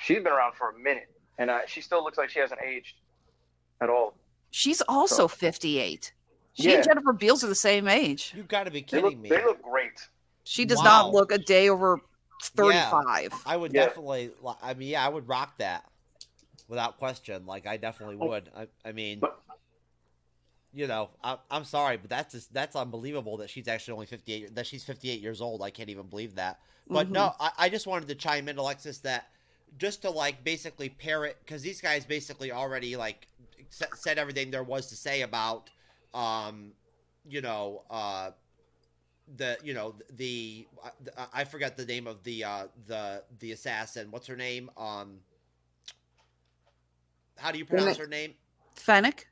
[0.03, 2.95] she's been around for a minute, and uh, she still looks like she hasn't aged
[3.79, 4.13] at all.
[4.51, 6.11] She's also So- 58.
[6.53, 6.75] She Yeah.
[6.77, 8.33] and Jennifer Beals are the same age.
[8.35, 9.29] you've got to be They kidding look me.
[9.29, 10.05] they look great.
[10.43, 10.83] She does Wow.
[10.83, 11.99] not look a day over
[12.41, 13.33] 35.
[13.45, 13.85] I would Yeah.
[13.87, 14.31] definitely.
[14.41, 15.85] li- I mean, yeah, I would rock that
[16.67, 17.45] without question.
[17.45, 18.49] Like, I definitely would.
[18.55, 19.39] I, I mean, But-
[20.73, 24.53] you know, I, I'm sorry, but that's just, that's unbelievable that she's actually only 58.
[24.55, 25.61] That she's 58 years old.
[25.61, 26.59] I can't even believe that.
[26.89, 29.27] But no, I, I just wanted to chime in, Alexis, that
[29.77, 33.27] just to like basically pair it because these guys basically already like
[33.69, 35.69] sa- said everything there was to say about,
[36.13, 36.71] um,
[37.27, 38.31] you know, uh,
[39.35, 40.67] the you know the
[41.17, 44.07] uh, I forgot the name of the uh the the assassin.
[44.11, 44.69] What's her name?
[44.77, 45.19] Um,
[47.37, 47.97] how do you pronounce Fennec.
[47.97, 48.35] her name?
[48.75, 49.27] Fennec?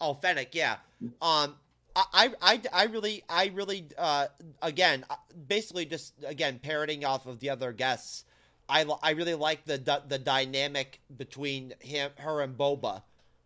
[0.00, 0.54] Oh, Fennec.
[0.54, 0.76] Yeah.
[1.20, 1.56] Um,
[1.94, 4.26] I, I, I, really, I really, uh,
[4.62, 8.24] again, uh, basically just again parroting off of the other guests.
[8.68, 13.02] I, I really like the the, the dynamic between him, her, and Boba.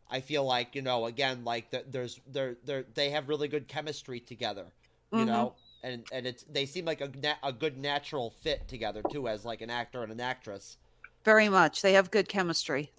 [0.08, 3.66] I feel like you know, again, like the, there's they're they they have really good
[3.66, 4.66] chemistry together.
[5.12, 5.26] You Mhm.
[5.26, 5.54] know,
[5.86, 9.44] and and it's they seem like a na- a good natural fit together too, as
[9.44, 10.76] like an actor and an actress.
[11.24, 11.82] Very much.
[11.82, 12.92] They have good chemistry.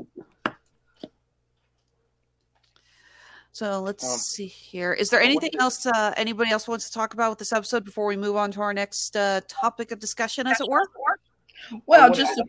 [3.51, 4.93] So let's Um, see here.
[4.93, 7.83] Is there anything is- else uh, anybody else wants to talk about with this episode
[7.83, 10.87] before we move on to our next uh, topic of discussion, as it were?
[11.87, 12.45] Well, I just to,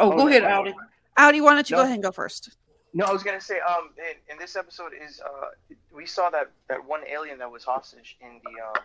[0.00, 0.48] oh, go Oh, ahead, no.
[0.48, 0.74] Audi.
[1.16, 1.82] Audi, why don't you No.
[1.82, 2.56] go ahead and go first?
[2.92, 5.48] No, I was gonna say, um, in, in this episode is uh,
[5.94, 8.84] we saw that that one alien that was hostage in the um,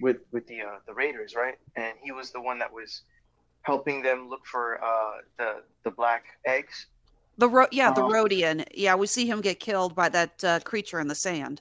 [0.00, 1.56] with with the uh, the Raiders, right?
[1.76, 3.02] And he was the one that was
[3.62, 6.86] helping them look for uh, the the black eggs.
[7.38, 8.66] The ro- yeah, the Um, Rodian.
[8.74, 11.60] Yeah, we see him get killed by that uh, creature in the sand.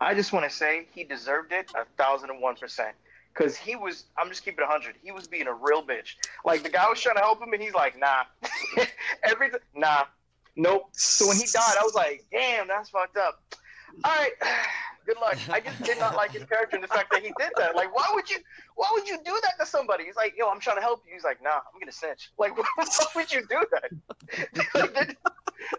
[0.00, 2.94] I just want to say he deserved it a thousand and one percent.
[3.34, 4.94] Cause he was, I'm just keeping it hundred.
[5.02, 6.14] He was being a real bitch.
[6.44, 8.22] Like the guy was trying to help him, and he's like, "Nah,
[9.24, 10.04] every nah,
[10.54, 13.42] nope." So when he died, I was like, "Damn, that's fucked up."
[14.04, 14.30] All right,
[15.04, 15.36] good luck.
[15.50, 17.74] I just did not like his character and the fact that he did that.
[17.74, 18.38] Like, why would you?
[18.76, 20.04] Why would you do that to somebody?
[20.04, 22.56] He's like, "Yo, I'm trying to help you." He's like, "Nah, I'm gonna snitch." Like,
[22.76, 25.16] why would you do that?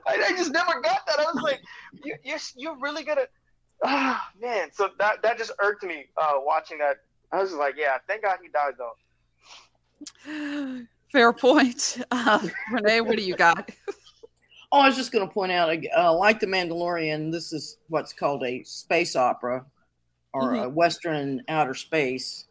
[0.07, 1.19] I, just never got that.
[1.19, 1.61] I was like,
[2.03, 3.27] you, you're you're really gonna
[3.83, 6.95] ah man so that that just irked me uh watching that
[7.33, 8.93] i was like yeah thank god he died though
[11.11, 12.01] Fair point.
[12.11, 13.69] Uh, Renee, what do you got?
[14.75, 18.11] Oh, I was just going to point out, uh, like The Mandalorian, this is what's
[18.11, 19.65] called a space opera
[20.33, 22.47] or a Western outer space.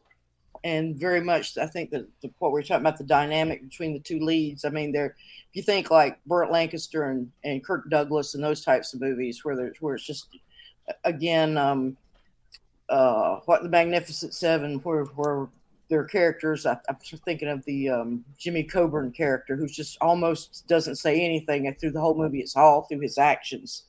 [0.64, 3.92] And very much, I think that the, what we we're talking about, the dynamic between
[3.92, 4.64] the two leads.
[4.64, 5.14] I mean, they're,
[5.50, 9.44] if you think like Burt Lancaster and, and Kirk Douglas and those types of movies
[9.44, 10.28] where there's, where it's just,
[11.04, 11.94] again, um,
[12.88, 15.48] uh, what the Magnificent Seven, where, where
[15.88, 16.66] their characters.
[16.66, 21.72] I, I'm thinking of the um, Jimmy Coburn character, who's just almost doesn't say anything
[21.78, 22.40] through the whole movie.
[22.40, 23.84] It's all through his actions.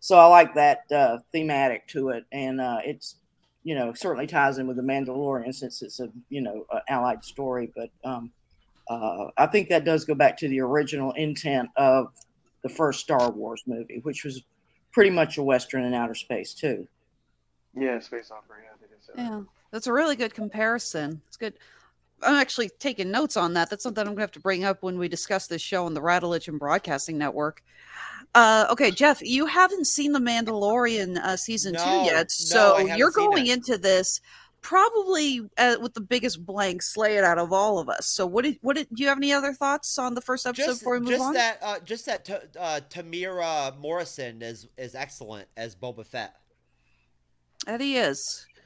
[0.00, 3.16] So I like that uh, thematic to it, and uh, it's
[3.62, 7.24] you know certainly ties in with the Mandalorian since it's a you know a allied
[7.24, 7.70] story.
[7.74, 8.30] But um,
[8.88, 12.12] uh, I think that does go back to the original intent of
[12.62, 14.42] the first Star Wars movie, which was
[14.92, 16.86] pretty much a western in outer space too.
[17.76, 19.22] Yeah space opera yeah they did say that.
[19.22, 21.22] Yeah, that's a really good comparison.
[21.28, 21.54] It's good.
[22.22, 23.70] I'm actually taking notes on that.
[23.70, 26.00] That's something I'm gonna have to bring up when we discuss this show on the
[26.00, 27.62] Radulich and Broadcasting Network.
[28.34, 32.98] Uh, okay, Jeff, you haven't seen The Mandalorian uh, season No, two yet, so haven't
[32.98, 33.52] you're going it.
[33.54, 34.20] into this
[34.62, 38.06] probably uh, with the biggest blank slate out of all of us.
[38.14, 40.66] So, what did what did do you have any other thoughts on the first episode
[40.66, 41.34] just, before we move just on?
[41.34, 46.36] that uh, just that T- uh, Temuera Morrison is is excellent as Boba Fett.
[47.66, 48.46] That he is.
[48.56, 48.60] I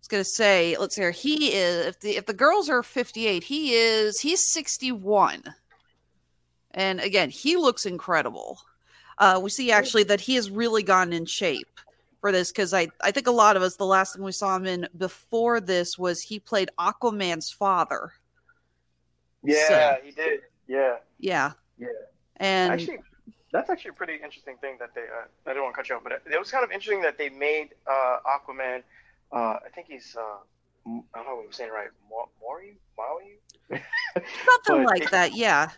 [0.00, 1.10] was gonna say, let's see here.
[1.10, 5.42] He is if the if the girls are 58, he is he's 61.
[6.72, 8.58] And again, he looks incredible.
[9.18, 11.68] Uh, we see actually that he has really gotten in shape
[12.20, 14.56] for this because I, I think a lot of us the last thing we saw
[14.56, 18.12] him in before this was he played Aquaman's father.
[19.44, 21.52] yeah So- he did yeah Yeah.
[21.78, 21.88] yeah
[22.36, 22.98] And actually
[23.52, 25.94] that's actually a pretty interesting thing that they uh, i don't want to cut you
[25.94, 28.82] off but it, it was kind of interesting that they made uh aquaman
[29.32, 30.20] uh i think he's uh
[30.86, 33.38] i don't know if i'm saying right Mo- mori maui
[34.44, 35.70] something like it- that, yeah.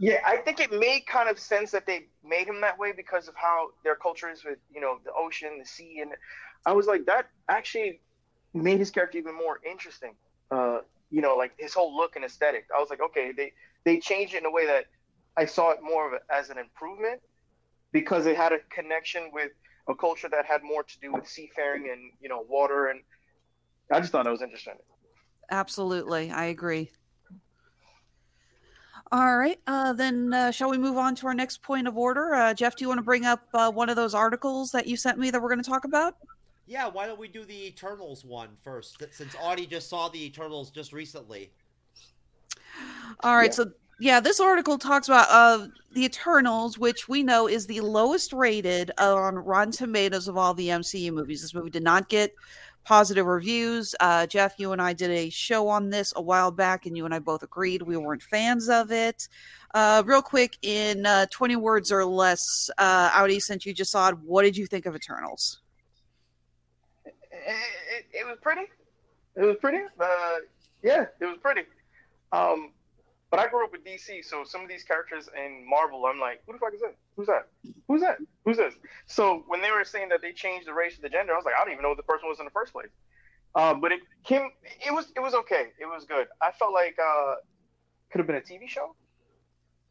[0.00, 3.26] Yeah, I think it made kind of sense that they made him that way because
[3.26, 6.12] of how their culture is with, you know, the ocean, the sea, and
[6.66, 8.00] I was like, that actually
[8.54, 10.12] made his character even more interesting.
[10.52, 12.66] Uh, you know, like his whole look and aesthetic.
[12.72, 13.52] I was like, okay, they
[13.84, 14.84] they changed it in a way that
[15.38, 17.20] I saw it more of a, as an improvement
[17.92, 19.52] because it had a connection with
[19.88, 23.00] a culture that had more to do with seafaring and you know water, and
[23.90, 24.74] I just thought it was interesting.
[25.50, 26.90] Absolutely, I agree.
[29.12, 32.34] All right, uh, then uh, shall we move on to our next point of order?
[32.34, 34.96] Uh, Jeff, do you want to bring up uh, one of those articles that you
[34.96, 36.16] sent me that we're going to talk about?
[36.66, 39.02] Yeah, why don't we do the Eternals one first?
[39.12, 41.50] Since Audie just saw the Eternals just recently.
[43.20, 43.64] All right, Yeah.
[43.64, 48.32] so yeah, this article talks about uh, the Eternals, which we know is the lowest
[48.32, 51.42] rated on Rotten Tomatoes of all the MCU movies.
[51.42, 52.32] This movie did not get
[52.84, 53.94] positive reviews.
[54.00, 57.04] Uh, Jeff, you and I did a show on this a while back, and you
[57.04, 59.28] and I both agreed we weren't fans of it.
[59.74, 64.08] Uh, real quick, in uh, 20 words or less, uh, Audie, since you just saw
[64.08, 65.60] it, what did you think of Eternals?
[67.04, 68.62] it, it, it was pretty.
[69.36, 69.78] It was pretty.
[70.82, 71.62] Yeah, it was pretty.
[72.32, 72.70] Um,
[73.30, 76.40] but I grew up with DC, so some of these characters in Marvel, I'm like,
[76.46, 76.94] who the fuck is that?
[77.16, 77.46] Who's that?
[77.88, 78.18] Who's that?
[78.44, 78.74] Who's this?
[79.06, 81.44] So when they were saying that they changed the race or the gender, I was
[81.44, 82.88] like, I don't even know what the person was in the first place.
[83.54, 84.50] Um, but it came.
[84.86, 85.10] It was.
[85.16, 85.68] It was okay.
[85.80, 86.28] It was good.
[86.40, 87.34] I felt like uh,
[88.10, 88.94] could have been a TV show,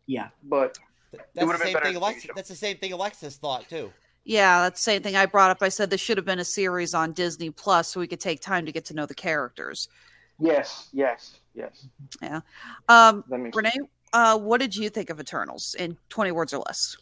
[0.06, 0.30] Yeah.
[0.44, 0.78] but
[1.12, 1.96] Th- That's would've the been same better thing.
[1.96, 3.92] TV Alexis, that's the same thing Alexis thought too.
[4.26, 5.58] Yeah, that's the same thing I brought up.
[5.62, 8.42] I said this should have been a series on Disney Plus so we could take
[8.42, 9.88] time to get to know the characters.
[10.40, 11.88] yes, yes, yes.
[12.22, 12.42] Yeah.
[12.88, 13.72] Um, Renee,
[14.14, 16.96] uh, what did you think of Eternals in 20 words or less?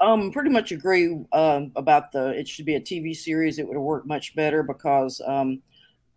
[0.00, 2.28] Um, pretty much agree um, about the.
[2.30, 3.58] It should be a TV series.
[3.58, 5.62] It would have worked much better because, um,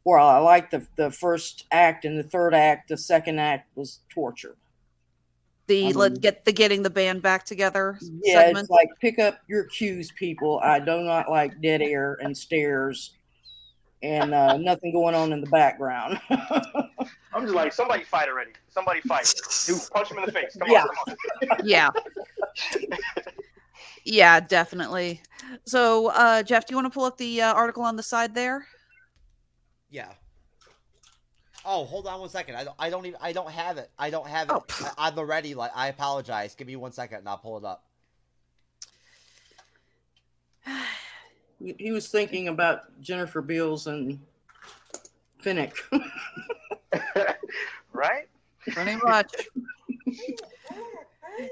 [0.03, 3.99] while I like the the first act and the third act, the second act was
[4.09, 4.55] torture.
[5.67, 8.63] The I let mean- get the getting the band back together Yeah, segment.
[8.63, 10.59] it's like pick up your cues, people.
[10.63, 13.13] I do not like dead air and stares.
[14.03, 16.19] And uh, nothing going on in the background.
[16.29, 18.51] I'm just like, somebody fight already.
[18.69, 19.33] Somebody fight.
[19.65, 20.55] Dude, punch him in the face.
[20.59, 20.83] Come Yeah.
[20.83, 20.89] on,
[21.39, 21.57] come on.
[21.63, 21.89] Yeah.
[24.03, 25.21] yeah, definitely.
[25.65, 28.33] So, uh, Jeff, do you want to pull up the uh, article on the side
[28.35, 28.67] there?
[29.89, 30.11] Yeah.
[31.65, 32.55] Oh, hold on one second.
[32.55, 32.75] I don't.
[32.79, 33.19] I don't even.
[33.21, 33.89] I don't have it.
[33.99, 34.91] I don't have it Oh.
[34.97, 35.53] on the ready.
[35.53, 36.55] Like, I apologize.
[36.55, 37.83] Give me one second, and I'll pull it up.
[41.59, 44.19] He he was thinking about Jennifer Beals and
[45.43, 45.73] Finnick.
[47.93, 48.27] right?
[48.67, 49.33] Pretty much.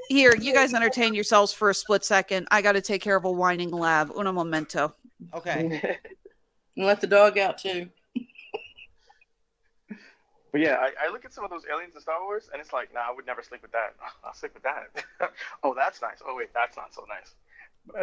[0.10, 2.48] Here, you guys entertain yourselves for a split second.
[2.52, 4.12] I got to take care of a whining lab.
[4.18, 4.96] Una momento.
[5.34, 5.98] Okay.
[6.76, 7.90] and let the dog out too.
[10.56, 12.72] But yeah, I, I look at some of those aliens in Star Wars, and it's
[12.72, 13.94] like, nah, I would never sleep with that.
[14.24, 14.88] I'll sleep with that.
[15.64, 16.22] oh, that's nice.
[16.26, 17.36] Oh wait, that's not so nice.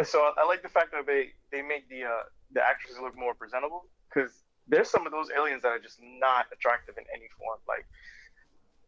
[0.05, 2.23] So I, I like the fact that they they make the uh,
[2.53, 6.47] the actresses look more presentable because there's some of those aliens that are just not
[6.53, 7.59] attractive in any form.
[7.69, 7.87] Like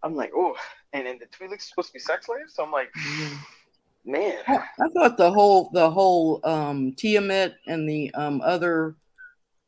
[0.03, 0.57] I'm like, oh,
[0.93, 2.93] and then the Twi'leks supposed to be sex slaves, so I'm like,
[4.05, 8.97] man, I thought the whole the whole um Tiamat and the um other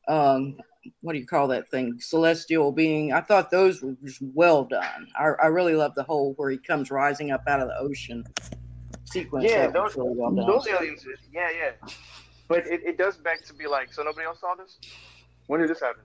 [0.08, 0.58] um
[1.00, 5.08] what do you call that thing celestial being I thought those were just well done.
[5.18, 8.24] I, I really love the whole where he comes rising up out of the ocean
[9.06, 9.46] sequence.
[9.48, 10.46] yeah, those really well done.
[10.46, 11.88] those aliens, yeah, yeah.
[12.48, 14.78] But it, it does beg to be like, so nobody else saw this.
[15.48, 16.02] When did this happen?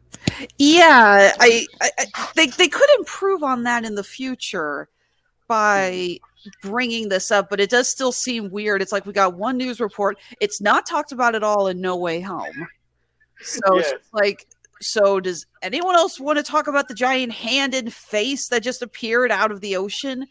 [0.58, 4.88] Yeah, I, I, I they they could improve on that in the future
[5.48, 6.18] by
[6.64, 8.82] bringing this up, but it does still seem weird.
[8.82, 10.18] It's like we got one news report.
[10.40, 12.68] It's not talked about at all in No Way Home.
[13.42, 14.00] So it's Yes.
[14.14, 14.48] like,
[14.82, 18.82] so does anyone else want to talk about the giant hand and face that just
[18.82, 20.26] appeared out of the ocean,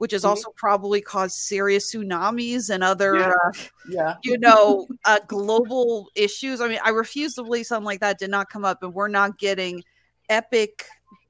[0.00, 0.30] which has Mhm.
[0.30, 3.28] also probably caused serious tsunamis and other Yeah.
[3.44, 3.52] uh,
[3.86, 4.16] Yeah.
[4.22, 6.62] you know, uh, global issues.
[6.62, 9.08] I mean, I refuse to believe something like that did not come up, and we're
[9.08, 9.84] not getting
[10.30, 10.86] epic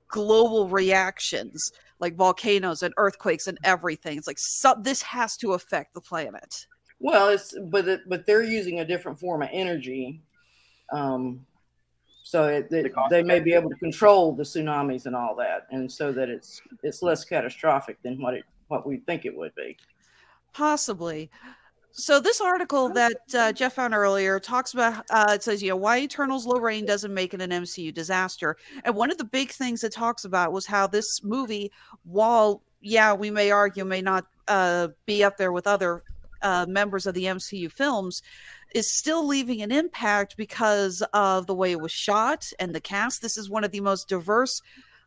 [0.06, 4.16] global reactions like volcanoes and earthquakes and everything.
[4.18, 6.66] It's like so, this has to affect the planet.
[7.00, 10.22] Well, it's but it, but they're using a different form of energy,
[10.92, 11.44] um,
[12.22, 15.66] so it, it- The they may be able to control the tsunamis and all that,
[15.72, 19.54] and so that it's it's less catastrophic than what it what we think it would
[19.54, 19.76] be.
[20.52, 21.30] Possibly.
[21.92, 25.76] So this article that uh, Jeff found earlier talks about uh, it says you know
[25.76, 29.50] why Eternals low rain doesn't make it an MCU disaster, and one of the big
[29.50, 31.72] things it talks about was how this movie,
[32.04, 36.04] while yeah we may argue may not uh, be up there with other
[36.42, 38.22] uh, members of the MCU films,
[38.72, 43.20] is still leaving an impact because of the way it was shot and the cast.
[43.20, 44.62] This is one of the most diverse,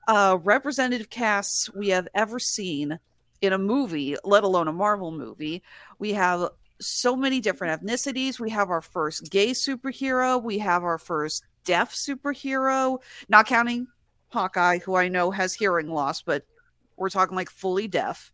[0.09, 2.99] uh, representative casts we have ever seen
[3.43, 5.61] in a movie, let alone a Marvel movie.
[5.99, 8.39] We have so many different ethnicities.
[8.39, 10.41] We have our first gay superhero.
[10.41, 13.87] We have our first deaf superhero, not counting
[14.29, 16.45] Hawkeye, who I know has hearing loss, but
[16.95, 18.31] we're talking like fully deaf.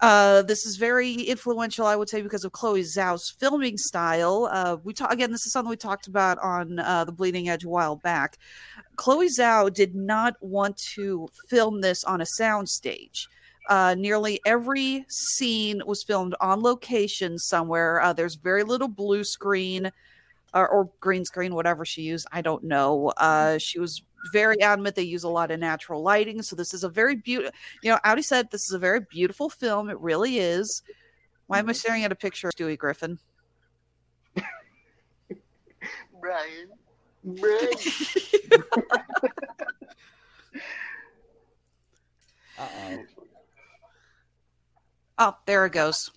[0.00, 4.48] Uh, this is very influential, I would say, because of Chloe Zhao's filming style.
[4.50, 5.30] Uh, we talk again.
[5.30, 8.38] This is something we talked about on uh, the Bleeding Edge a while back.
[8.96, 13.26] Chloe Zhao did not want to film this on a soundstage.
[13.68, 18.00] Uh, nearly every scene was filmed on location somewhere.
[18.00, 19.90] Uh, there's very little blue screen
[20.54, 22.26] or, or green screen, whatever she used.
[22.32, 23.12] I don't know.
[23.16, 24.02] Uh, she was
[24.32, 26.42] very adamant they use a lot of natural lighting.
[26.42, 27.52] So this is a very beautiful.
[27.82, 29.90] You know, Audie said this is a very beautiful film.
[29.90, 30.82] It really is.
[31.46, 33.18] Why am I staring at a picture of Stewie Griffin?
[36.20, 36.70] Brian.
[37.24, 37.70] Brian.
[42.58, 42.96] Uh
[45.18, 45.36] oh.
[45.46, 46.10] There it goes.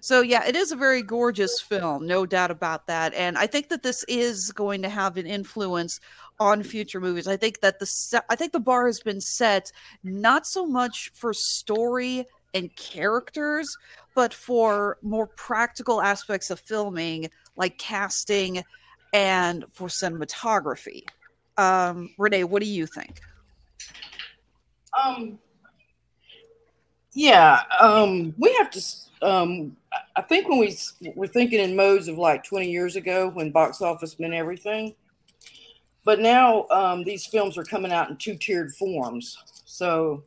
[0.00, 3.14] So yeah, it is a very gorgeous film, no doubt about that.
[3.14, 6.00] And I think that this is going to have an influence
[6.40, 7.28] on future movies.
[7.28, 9.70] I think that the I think the bar has been set
[10.02, 13.76] not so much for story and characters,
[14.14, 18.64] but for more practical aspects of filming, like casting
[19.12, 21.04] and for cinematography.
[21.56, 23.20] Um, Renee, what do you think?
[25.04, 25.38] Um,
[27.14, 28.82] yeah, um, we have to.
[29.22, 29.76] Um,
[30.16, 30.76] I- think when we
[31.14, 34.94] we're thinking in modes of like 20 years ago when box office meant everything,
[36.04, 39.38] but now um, these films are coming out in two tiered forms.
[39.64, 40.24] So,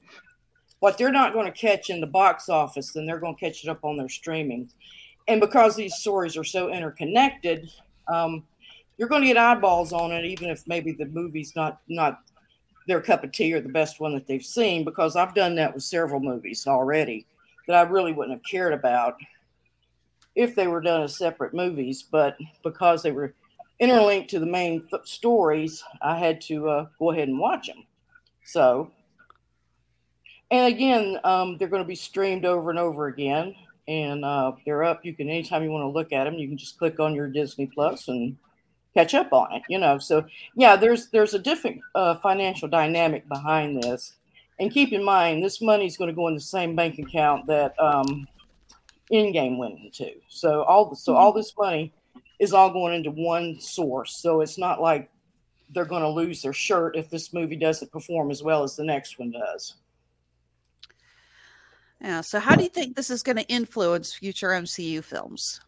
[0.79, 3.63] what they're not going to catch in the box office, then they're going to catch
[3.63, 4.69] it up on their streaming.
[5.27, 7.69] And because these stories are so interconnected,
[8.07, 8.43] um,
[8.97, 12.21] you're going to get eyeballs on it, even if maybe the movie's not not
[12.87, 15.73] their cup of tea or the best one that they've seen because I've done that
[15.73, 17.25] with several movies already
[17.67, 19.17] that I really wouldn't have cared about
[20.35, 23.33] if they were done as separate movies, but because they were
[23.79, 27.85] interlinked to the main th- stories, I had to uh, go ahead and watch them.
[28.45, 28.91] So,
[30.49, 33.55] and again, um, they're going to be streamed over and over again,
[33.87, 35.03] and uh, they're up.
[35.03, 37.27] You can anytime you want to look at them, you can just click on your
[37.27, 38.37] Disney Plus and
[38.97, 39.61] catch up on it.
[39.69, 40.25] You know, so
[40.55, 44.13] yeah, there's there's a different uh, financial dynamic behind this,
[44.59, 47.45] and keep in mind this money is going to go in the same bank account
[47.47, 48.27] that um,
[49.11, 50.11] Endgame went into.
[50.29, 51.93] So all so all this money
[52.39, 54.21] is all going into one source.
[54.21, 55.09] So it's not like
[55.69, 58.83] they're going to lose their shirt if this movie doesn't perform as well as the
[58.83, 59.75] next one does.
[62.01, 62.21] Yeah.
[62.21, 65.61] So, how do you think this is going to influence future MCU films?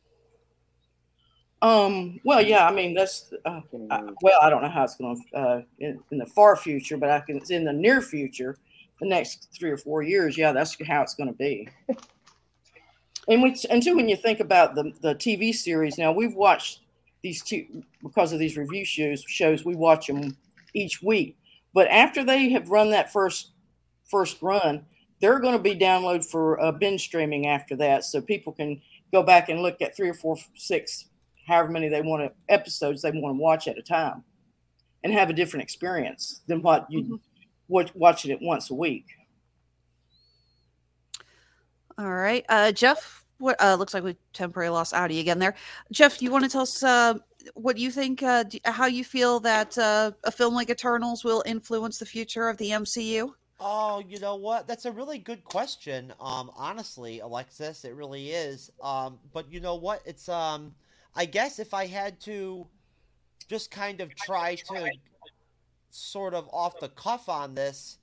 [1.62, 2.20] Um.
[2.24, 2.68] Well, yeah.
[2.68, 4.40] I mean, that's uh, I, well.
[4.42, 7.20] I don't know how it's going to uh, in, in the far future, but I
[7.20, 7.38] can.
[7.38, 8.58] It's in the near future,
[9.02, 10.38] the next three or four years.
[10.38, 11.68] Yeah, that's how it's going to be.
[13.28, 16.80] and we, and too, when you think about the the TV series, now we've watched
[17.24, 19.22] these two because of these review shows.
[19.28, 20.38] Shows we watch them
[20.74, 21.38] each week,
[21.74, 23.52] but after they have run that first
[24.06, 24.86] first run,
[25.20, 28.82] they're going to be downloaded for uh, binge streaming after that, so people can
[29.12, 31.09] go back and look at three or four, six,
[31.50, 34.24] however many they want to episodes they want to watch at a time,
[35.04, 37.16] and have a different experience than what you mm-hmm.
[37.68, 39.06] watch, watching it once a week.
[41.98, 43.26] All right, uh, Jeff.
[43.40, 45.56] What uh, looks like we temporarily lost Audie again there.
[45.94, 47.14] Jeff, you want to tell us uh,
[47.54, 52.00] what you think, uh, how you feel that uh, a film like Eternals will influence
[52.00, 53.32] the future of the MCU?
[53.62, 54.68] Oh, you know what?
[54.68, 56.14] That's a really good question.
[56.20, 58.72] Um, honestly, Alexis, it really is.
[58.82, 60.02] Um, but you know what?
[60.06, 60.74] It's um,
[61.16, 62.68] I guess if I had to
[63.48, 64.90] just kind of try to
[65.90, 67.98] sort of off the cuff on this,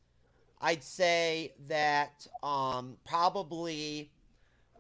[0.61, 4.11] I'd say that um, probably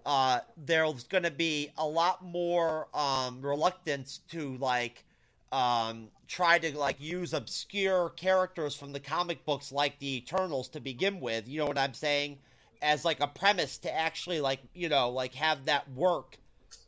[0.04, 5.04] uh, there's going to be a lot more um, reluctance to like
[5.52, 10.80] um, try to like use obscure characters from the comic books like the Eternals to
[10.80, 11.48] begin with.
[11.48, 12.38] You know what I'm saying?
[12.82, 16.38] As like a premise to actually like you know like have that work,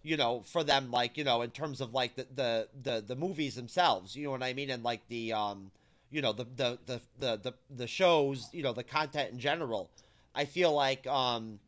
[0.03, 3.16] you know, for them like you know in terms of like the the the, the
[3.16, 4.16] movies themselves.
[4.16, 4.70] You know what I mean?
[4.70, 5.70] And like the um
[6.11, 9.90] you know the the the the the, the shows you know the content in general.
[10.34, 11.59] I feel like um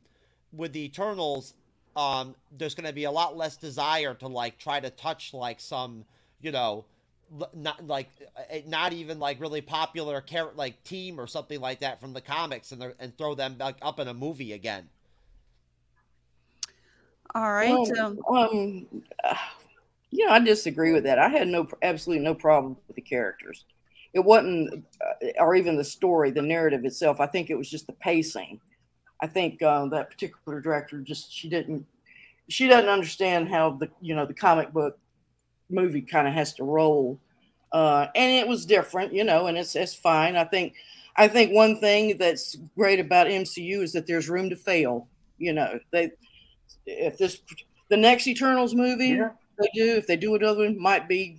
[0.53, 1.55] with the Eternals
[1.97, 5.61] um there's going to be a lot less desire to like try to touch like
[5.61, 6.05] some
[6.41, 6.85] you know
[7.55, 8.09] not like
[8.67, 12.73] not even like really popular character like team or something like that from the comics
[12.73, 14.89] and and throw them back up in a movie again.
[17.35, 17.71] All right.
[17.71, 18.87] Um, um, um
[20.11, 21.19] you know, I disagree with that.
[21.19, 23.65] I had no absolutely no problem with the characters.
[24.13, 27.21] It wasn't, uh, or even the story, the narrative itself.
[27.21, 28.61] I think it was just the pacing.
[29.23, 31.87] I think uh, that particular director just she didn't
[32.49, 34.99] she doesn't understand how the you know the comic book
[35.69, 37.19] movie kind of has to roll.
[37.73, 40.37] Uh, and it was different, you know, and it's it's fine.
[40.37, 40.75] I think
[41.17, 45.07] I think one thing that's great about MCU is that there's room to fail.
[45.39, 46.11] You know, they
[46.87, 47.41] if this
[47.89, 49.31] the next Eternals movie yeah.
[49.59, 51.39] they do, if they do another one, might be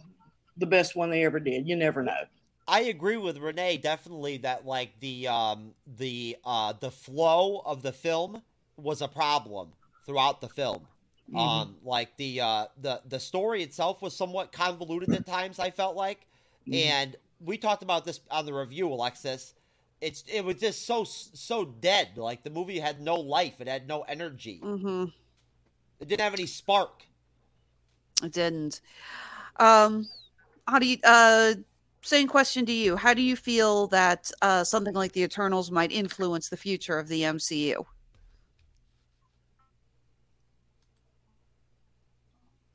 [0.58, 1.68] the best one they ever did.
[1.68, 2.24] You never know.
[2.68, 7.92] I agree with Renee definitely that like the um the uh the flow of the
[7.92, 8.42] film
[8.78, 9.70] was a problem
[10.06, 10.88] throughout the film.
[11.30, 11.38] Mm-hmm.
[11.38, 15.60] Um, like the uh, the the story itself was somewhat convoluted at times.
[15.60, 16.28] I felt like,
[16.68, 16.74] mm-hmm.
[16.74, 19.54] and we talked about this on the review, Alexis.
[20.02, 22.18] It's it was just so so dead.
[22.18, 23.62] Like the movie had no life.
[23.62, 24.60] It had no energy.
[24.62, 25.06] Mm-hmm.
[26.02, 27.04] It didn't have any spark.
[28.24, 28.82] It didn't.
[29.58, 30.10] Um,
[30.68, 30.98] how do you?
[31.04, 31.54] Uh,
[32.02, 32.96] same question to you.
[32.96, 37.08] How do you feel that uh, something like the Eternals might influence the future of
[37.08, 37.86] the MCU?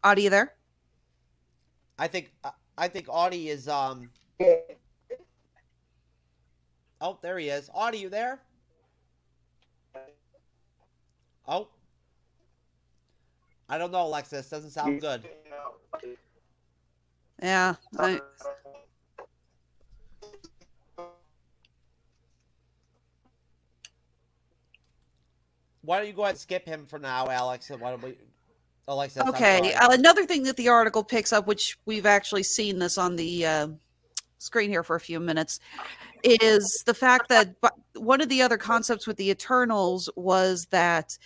[0.04, 0.54] Audie there?
[1.98, 2.32] I think
[2.78, 4.10] I think Audie is um
[7.00, 7.68] Oh, there he is.
[7.74, 8.40] Audie, you there?
[11.48, 11.68] Oh.
[13.68, 14.48] I don't know, Alexis.
[14.48, 15.28] Doesn't sound good.
[17.42, 17.74] Yeah.
[17.98, 18.20] I...
[25.82, 27.70] Why don't you go ahead and skip him for now, Alex?
[27.70, 28.16] And Why don't we
[28.88, 29.22] Alexis?
[29.28, 29.74] Okay.
[29.74, 33.46] Uh, another thing that the article picks up, which we've actually seen this on the
[33.46, 33.68] uh,
[34.38, 35.60] screen here for a few minutes,
[36.22, 37.54] is the fact that
[37.94, 41.16] one of the other concepts with the Eternals was that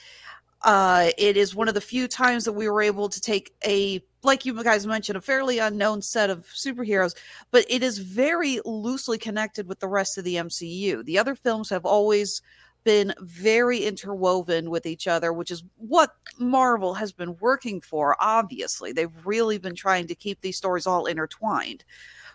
[0.63, 4.03] uh, it is one of the few times that we were able to take a,
[4.23, 7.15] like you guys mentioned, a fairly unknown set of superheroes,
[7.51, 11.05] but it is very loosely connected with the rest of the MCU.
[11.05, 12.43] The other films have always
[12.85, 18.17] been very interwoven with each other, which is what Marvel has been working for.
[18.21, 21.85] Obviously, they've really been trying to keep these stories all intertwined.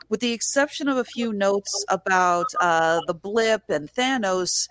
[0.09, 4.67] With the exception of a few notes about uh, the blip and Thanos,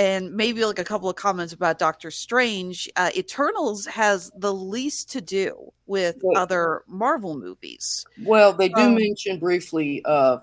[0.00, 5.10] and maybe like a couple of comments about Doctor Strange, uh, Eternals has the least
[5.12, 8.06] to do with Well- other Marvel movies.
[8.24, 10.38] Well, they do Um, mention briefly uh,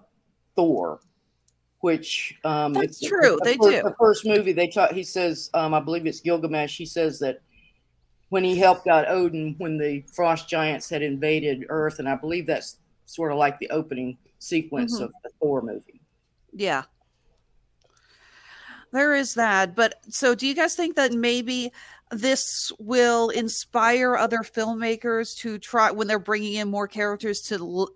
[0.55, 0.99] Thor,
[1.79, 3.81] which um, That's it's- true, The they first, do.
[3.83, 6.77] The first movie they talk, he says, um, I believe it's Gilgamesh.
[6.77, 7.39] He says that
[8.29, 12.45] when he helped out Odin when the frost giants had invaded Earth, and I believe
[12.45, 12.77] that's
[13.07, 15.05] sort of like the opening sequence Mhm.
[15.05, 16.01] of the Thor movie.
[16.53, 16.83] Yeah.
[18.97, 19.75] There is that.
[19.75, 21.71] But so do you guys think that maybe
[22.09, 27.89] this will inspire other filmmakers to try when they're bringing in more characters to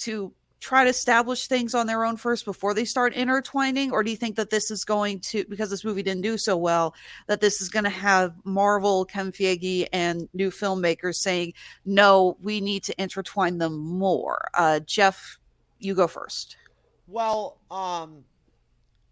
[0.00, 4.10] to try to establish things on their own first before they start intertwining or do
[4.10, 6.94] you think that this is going to because this movie didn't do so well
[7.26, 11.54] that this is going to have Marvel, Ken Feige and new filmmakers saying
[11.86, 14.46] no, we need to intertwine them more.
[14.52, 15.38] Uh Jeff,
[15.78, 16.58] you go first.
[17.06, 18.24] Well, um,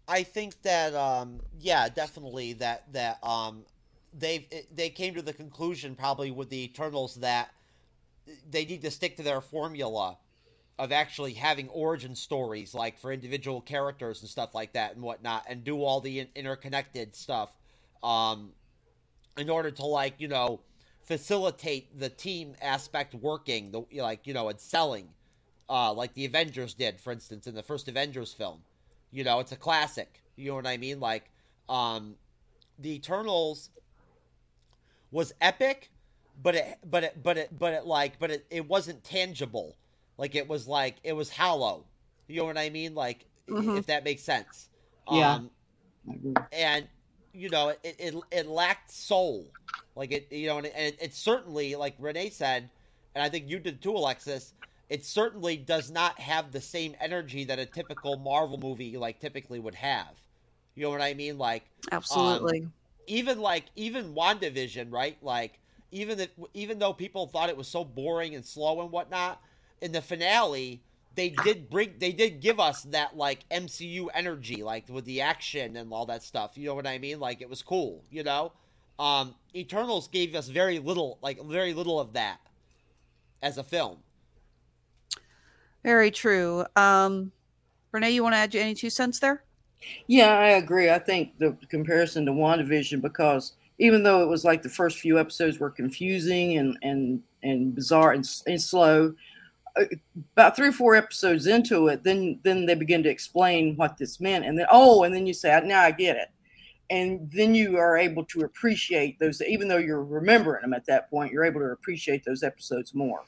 [0.07, 3.65] I think that um, yeah, definitely that that um,
[4.17, 7.51] they they came to the conclusion probably with the Eternals that
[8.49, 10.17] they need to stick to their formula
[10.79, 15.43] of actually having origin stories like for individual characters and stuff like that and whatnot
[15.47, 17.51] and do all the in- interconnected stuff
[18.01, 18.51] um
[19.37, 20.59] in order to like you know
[21.03, 25.07] facilitate the team aspect working the like you know and selling
[25.69, 28.59] uh like the avengers did for instance in the first avengers film
[29.13, 30.99] you know it's a classic you know what i mean?
[30.99, 31.29] Like
[31.69, 32.15] um
[32.79, 33.69] the eternals
[35.11, 35.91] was epic
[36.41, 39.77] but it but it but it but it like but it, it wasn't tangible.
[40.17, 41.85] Like it was like it was hollow.
[42.27, 42.95] You know what i mean?
[42.95, 43.77] Like Mhm.
[43.77, 44.69] if that makes sense.
[45.11, 45.35] Yeah.
[45.35, 45.49] um
[46.51, 46.87] and
[47.33, 49.45] you know it, it it lacked soul.
[49.95, 52.69] Like it you know and it, and it certainly like renee said
[53.13, 54.53] and i think you did too alexis
[54.93, 59.59] it certainly does not have the same energy that a typical marvel movie like typically
[59.59, 60.13] would have
[60.75, 62.67] you know what i mean like Absolutely.
[63.07, 65.17] even like even WandaVision, right?
[65.21, 65.59] Like
[65.91, 69.41] even if even though people thought it was so boring and slow and whatnot,
[69.81, 70.81] in the finale
[71.15, 75.75] they did bring they did give us that like MCU energy, like with the action
[75.75, 76.57] and all that stuff.
[76.57, 77.19] You know what I mean?
[77.19, 78.51] Like it was cool, you know?
[78.99, 82.39] Um Eternals gave us very little like very little of that
[83.41, 84.02] as a film.
[85.83, 86.65] Very true.
[86.75, 87.31] Um,
[87.91, 89.43] Renee, you want to add any two cents there?
[90.07, 90.89] Yeah, I agree.
[90.89, 95.19] I think the comparison to WandaVision because even though it was like the first few
[95.19, 99.13] episodes were confusing and and and bizarre and, and slow,
[99.75, 99.85] uh,
[100.33, 104.19] about three or four episodes into it, then then they begin to explain what this
[104.19, 106.29] meant, and then oh, and then you say, now I get it,
[106.89, 109.41] and then you are able to appreciate those.
[109.41, 113.23] Even though you're remembering them at that point, you're able to appreciate those episodes more.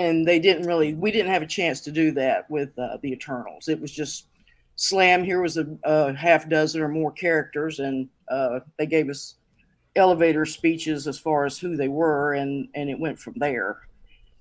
[0.00, 0.94] And they didn't really.
[0.94, 3.68] We didn't have a chance to do that with uh, the Eternals.
[3.68, 4.26] It was just
[4.80, 9.34] slam here was a, a half dozen or more characters and uh, they gave us
[9.94, 13.80] elevator speeches as far as who they were and and it went from there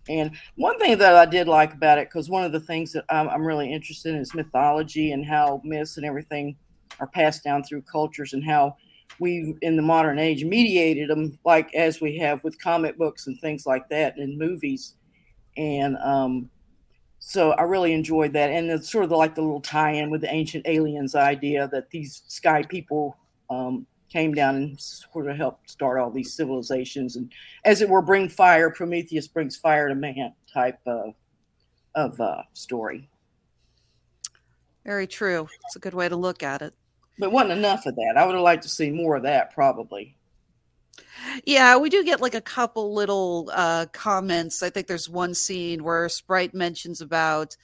[0.08, 3.04] and one thing that i did like about it because one of the things that
[3.10, 6.56] I'm, I'm really interested in is mythology and how myths and everything
[7.02, 8.78] are passed down through cultures and how
[9.20, 13.38] we in the modern age mediated them like as we have with comic books and
[13.42, 14.96] things like that and movies
[15.60, 16.50] and um
[17.20, 20.34] so I really enjoyed that, and it's sort of like the little tie-in with the
[20.34, 23.18] ancient aliens idea that these sky people
[23.50, 27.32] um, came down and sort of helped start all these civilizations, and
[27.66, 28.72] as it were, bring fire.
[28.72, 31.14] Prometheus brings fire to man type of
[31.94, 33.10] of uh, story.
[34.86, 35.48] Very true.
[35.66, 36.74] It's a good way to look at it.
[37.20, 38.16] But wasn't enough of that.
[38.18, 40.16] I would have liked to see more of that, probably.
[41.46, 44.64] Yeah, we do get like a couple little uh, comments.
[44.64, 47.56] I think there's one scene where Sprite mentions about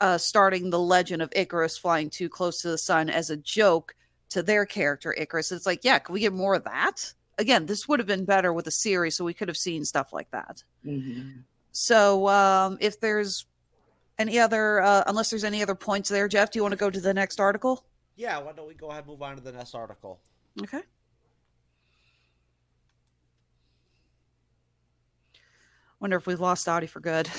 [0.00, 3.94] uh, starting the legend of Icarus flying too close to the sun as a joke
[4.30, 5.52] to their character Icarus.
[5.52, 7.12] It's like, yeah, can we get more of that?
[7.38, 10.12] Again, this would have been better with a series, so we could have seen stuff
[10.12, 10.62] like that.
[10.84, 11.44] Mhm.
[11.72, 13.46] So, um, if there's
[14.18, 16.90] any other, uh, unless there's any other points there, Jeff, do you want to go
[16.90, 17.84] to the next article?
[18.16, 20.20] Yeah, why don't we go ahead and move on to the next article?
[20.60, 20.82] Okay.
[26.00, 27.28] Wonder if we've lost Audie for good.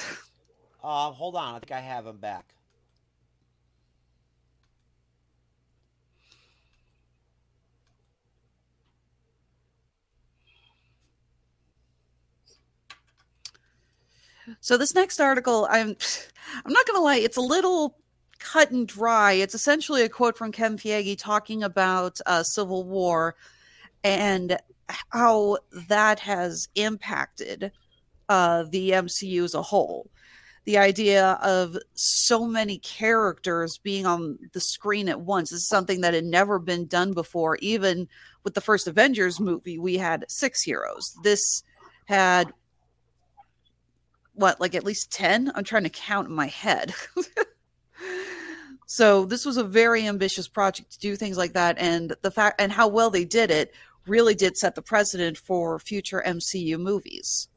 [0.81, 2.53] Uh, hold on, I think I have him back.
[14.61, 15.95] So this next article, I'm
[16.65, 17.97] I'm not gonna lie, it's a little
[18.39, 19.33] cut and dry.
[19.33, 23.35] It's essentially a quote from Ken Feige talking about uh, Civil War
[24.03, 24.57] and
[25.11, 25.57] how
[25.89, 27.71] that has impacted
[28.29, 30.09] uh, the MCU as a whole.
[30.65, 36.13] The idea of so many characters being on the screen at once is something that
[36.13, 37.57] had never been done before.
[37.57, 38.07] Even
[38.43, 41.17] with the first Avengers movie, we had six heroes.
[41.23, 41.63] This
[42.05, 42.53] had
[44.33, 45.51] what, like at least 10?
[45.55, 46.93] I'm trying to count in my head.
[48.85, 51.77] so this was a very ambitious project to do things like that.
[51.77, 53.73] And the fact and how well they did it
[54.07, 57.47] really did set the precedent for future MCU movies.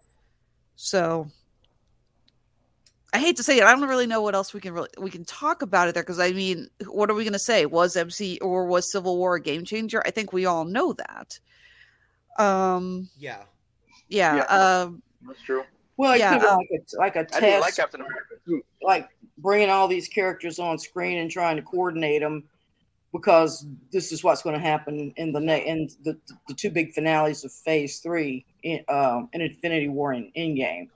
[0.76, 1.28] So
[3.12, 5.10] I hate to say it, I don't really know what else we can really we
[5.10, 7.66] can talk about it there because I mean, what are we going to say?
[7.66, 10.02] Was MC or was Civil War a game changer?
[10.06, 11.38] I think we all know that.
[12.38, 13.42] Um, Yeah.
[14.08, 14.82] yeah, Yeah.
[14.84, 15.64] um, That's true.
[15.98, 18.00] Well, it Yeah, could uh, be like a, like a I didn't like test, Captain
[18.00, 19.08] America like
[19.38, 22.44] bringing all these characters on screen and trying to coordinate them
[23.12, 26.92] because this is what's going to happen in the ne- in the, the two big
[26.92, 30.88] finales of Phase Three in, um, in Infinity War and Endgame.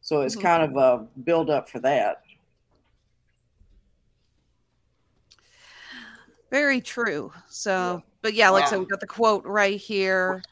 [0.00, 0.42] So it's Mhm.
[0.42, 2.22] kind of a build up for that.
[6.50, 7.32] Very true.
[7.48, 10.42] So, but yeah, like I said, we got the quote right here.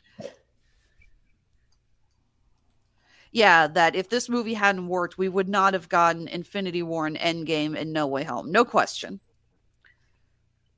[3.33, 7.19] Yeah, that if this movie hadn't worked, we would not have gotten Infinity War and
[7.19, 8.51] Endgame and No Way Home.
[8.51, 9.21] No question.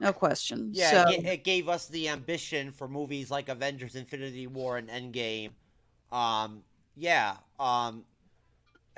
[0.01, 0.70] No question.
[0.72, 4.88] Yeah, So, it, it gave us the ambition for movies like Avengers: Infinity War and
[4.88, 5.51] Endgame.
[6.11, 6.62] Um,
[6.96, 8.05] yeah, um,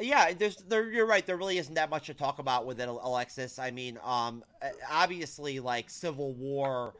[0.01, 0.33] yeah.
[0.33, 0.91] There's there.
[0.91, 1.27] You're right.
[1.27, 3.59] There really isn't that much to talk about with it, Alexis.
[3.59, 4.45] I mean, um,
[4.91, 6.95] obviously, like Civil War.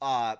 [0.00, 0.36] Uh,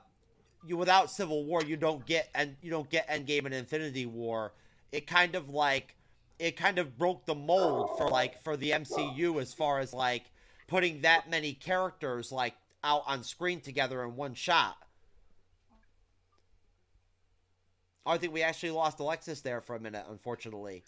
[0.66, 4.52] you without Civil War, you don't get and you don't get Endgame and Infinity War.
[4.92, 5.94] It kind of like
[6.38, 10.30] it kind of broke the mold for like for the MCU as far as like
[10.66, 12.54] putting that many characters like
[12.84, 14.76] out on screen together in one shot.
[18.06, 20.82] I think we actually lost Alexis there for a minute, unfortunately.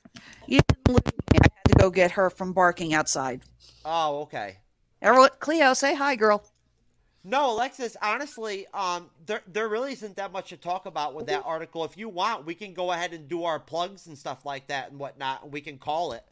[0.46, 1.38] you didn't lose me.
[1.42, 3.42] I had to go get her from barking outside.
[3.84, 4.56] Oh, okay.
[5.02, 6.44] Everyone, Cleo, say hi, girl.
[7.22, 11.42] No, Alexis, honestly, um, there there really isn't that much to talk about with that
[11.44, 11.84] article.
[11.84, 14.90] If you want, we can go ahead and do our plugs and stuff like that
[14.90, 16.24] and whatnot, and we can call it.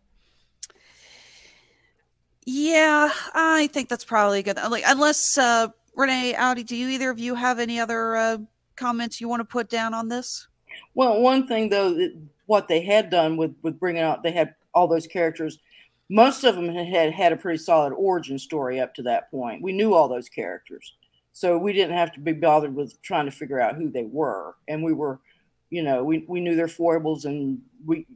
[2.51, 4.57] Yeah, I think that's probably good.
[4.57, 8.39] Like, unless uh, Renee, Audie, do you either of you have any other uh,
[8.75, 10.49] comments you want to put down on this?
[10.95, 12.09] Well, one thing though,
[12.47, 15.59] what they had done with with bringing out, they had all those characters.
[16.09, 19.61] Most of them had had a pretty solid origin story up to that point.
[19.61, 20.95] We knew all those characters,
[21.35, 24.55] so we didn't have to be bothered with trying to figure out who they were.
[24.69, 25.21] And we were,
[25.69, 28.07] you know, we we knew their foibles, and we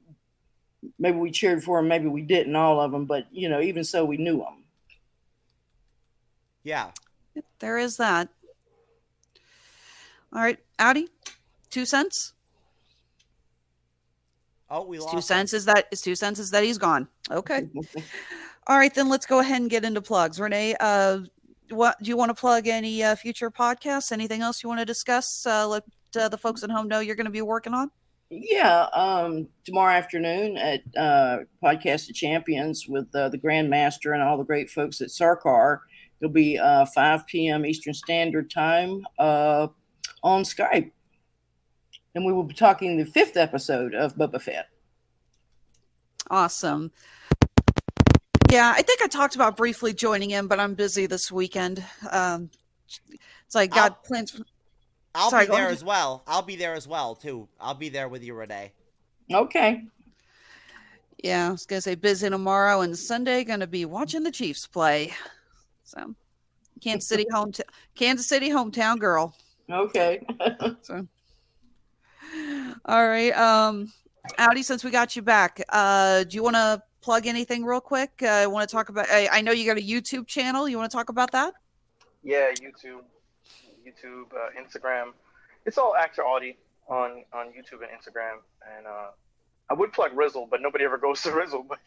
[0.98, 3.04] maybe we cheered for them, maybe we didn't, all of them.
[3.04, 4.64] But you know, even so, we knew them.
[6.62, 6.90] Yeah.
[7.58, 8.28] There is that.
[10.32, 11.08] All right, Audie,
[11.70, 12.32] two cents.
[14.70, 15.10] Oh, we lost.
[15.10, 15.22] two him.
[15.22, 17.06] cents is that is two cents is that he's gone.
[17.30, 17.68] Okay.
[18.66, 20.40] All right, then let's go ahead and get into plugs.
[20.40, 21.20] Renee, uh,
[21.68, 22.68] what do you want to plug?
[22.68, 24.12] Any uh, future podcasts?
[24.12, 25.44] Anything else you want to discuss?
[25.46, 25.84] Uh, let
[26.16, 27.90] uh, the folks at home know you're going to be working on.
[28.34, 34.38] Yeah, um, tomorrow afternoon at uh, Podcast of Champions with uh, the Grandmaster and all
[34.38, 35.80] the great folks at Sarkar.
[36.18, 37.66] It'll be uh, 5 p.m.
[37.66, 39.66] Eastern Standard Time uh,
[40.22, 40.92] on Skype.
[42.14, 44.68] And we will be talking the fifth episode of Boba Fett.
[46.30, 46.90] Awesome.
[48.50, 51.84] Yeah, I think I talked about briefly joining in, but I'm busy this weekend.
[52.10, 52.48] Um,
[52.86, 54.40] it's like got I'll- plans.
[55.14, 56.22] I'll Sorry, be there as well.
[56.26, 57.48] I'll be there as well too.
[57.60, 58.72] I'll be there with you, Renee.
[59.32, 59.84] Okay.
[61.22, 63.44] Yeah, I was gonna say busy tomorrow and Sunday.
[63.44, 65.12] Gonna be watching the Chiefs play.
[65.84, 66.14] So,
[66.80, 67.52] Kansas City home,
[67.94, 69.34] Kansas City hometown girl.
[69.70, 70.24] Okay.
[70.82, 71.06] So,
[72.86, 73.92] all right, um,
[74.38, 74.62] Audie.
[74.62, 78.10] Since we got you back, uh, do you want to plug anything real quick?
[78.22, 79.08] Uh, I want to talk about.
[79.10, 80.68] I, I know you got a YouTube channel.
[80.68, 81.54] You want to talk about that?
[82.22, 83.02] Yeah, YouTube,
[83.86, 85.12] YouTube, uh, Instagram.
[85.66, 86.58] It's all actor Audie
[86.88, 88.38] on on YouTube and Instagram.
[88.76, 89.10] And uh,
[89.70, 91.66] I would plug Rizzle, but nobody ever goes to Rizzle.
[91.68, 91.78] But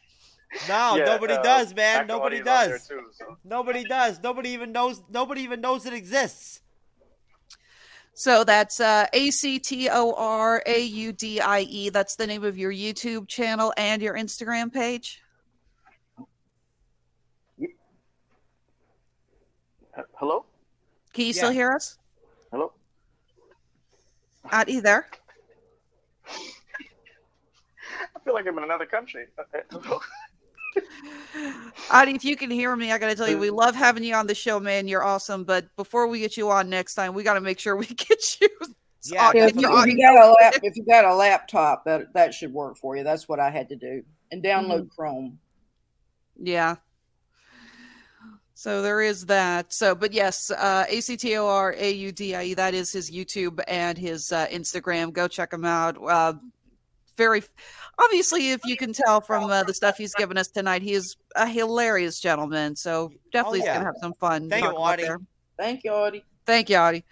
[0.67, 2.01] No, Yeah, nobody uh, does, man.
[2.01, 2.87] Actor Nobody Audie is on there does.
[2.87, 3.37] too, so.
[3.43, 4.19] Nobody does.
[4.21, 5.01] Nobody even knows.
[5.09, 6.61] Nobody even knows it exists.
[8.13, 11.89] So that's uh, A C T O R A U D I E.
[11.89, 15.21] That's the name of your YouTube channel and your Instagram page.
[20.17, 20.45] Hello,
[21.15, 21.97] Can you still hear us?
[22.51, 22.73] hello.
[24.51, 25.07] Audie, there?
[26.27, 29.27] I feel like I'm in another country.
[29.39, 29.99] Uh, uh.
[31.89, 34.13] Audie, if you can hear me, I got to tell you, we love having you
[34.13, 34.89] on the show, man.
[34.89, 35.45] You're awesome.
[35.45, 38.41] But before we get you on next time, we got to make sure we get
[38.41, 38.49] you.
[39.03, 41.85] Yeah, on- if, you you, if you got a lap, if you got a laptop,
[41.85, 43.05] that that should work for you.
[43.05, 45.39] That's what I had to do, and download Chrome.
[46.37, 46.75] Yeah.
[48.57, 49.73] So there is that.
[49.73, 52.53] So, but yes, uh, A C T O R A U D I E.
[52.53, 55.11] That is his YouTube and his uh, Instagram.
[55.11, 55.97] Go check him out.
[56.01, 56.33] Uh,
[57.17, 57.43] very
[57.99, 61.17] obviously, if you can tell from uh, the stuff he's given us tonight, he is
[61.35, 62.77] a hilarious gentleman.
[62.77, 63.73] So definitely, he's yeah.
[63.75, 64.49] gonna have some fun.
[64.49, 65.07] Thank you, Audie.
[65.57, 66.23] Thank you, Audie.
[66.45, 67.03] Thank you, Audie.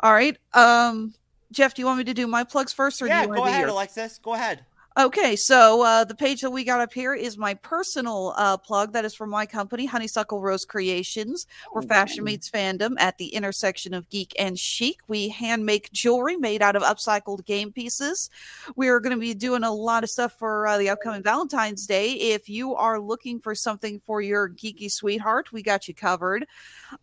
[0.00, 0.36] All right.
[0.52, 1.14] Um,
[1.50, 3.38] Jeff, do you want me to do my plugs first, or yeah, do you want
[3.38, 3.72] go to ahead, yours?
[3.72, 4.18] Alexis.
[4.18, 4.66] Go ahead.
[4.96, 8.92] Okay, so uh, the page that we got up here is my personal uh, plug.
[8.92, 13.92] That is from my company, Honeysuckle Rose Creations, where fashion meets fandom at the intersection
[13.92, 15.00] of geek and chic.
[15.08, 18.30] We hand make jewelry made out of upcycled game pieces.
[18.76, 21.88] We are going to be doing a lot of stuff for uh, the upcoming Valentine's
[21.88, 22.12] Day.
[22.12, 26.46] If you are looking for something for your geeky sweetheart, we got you covered.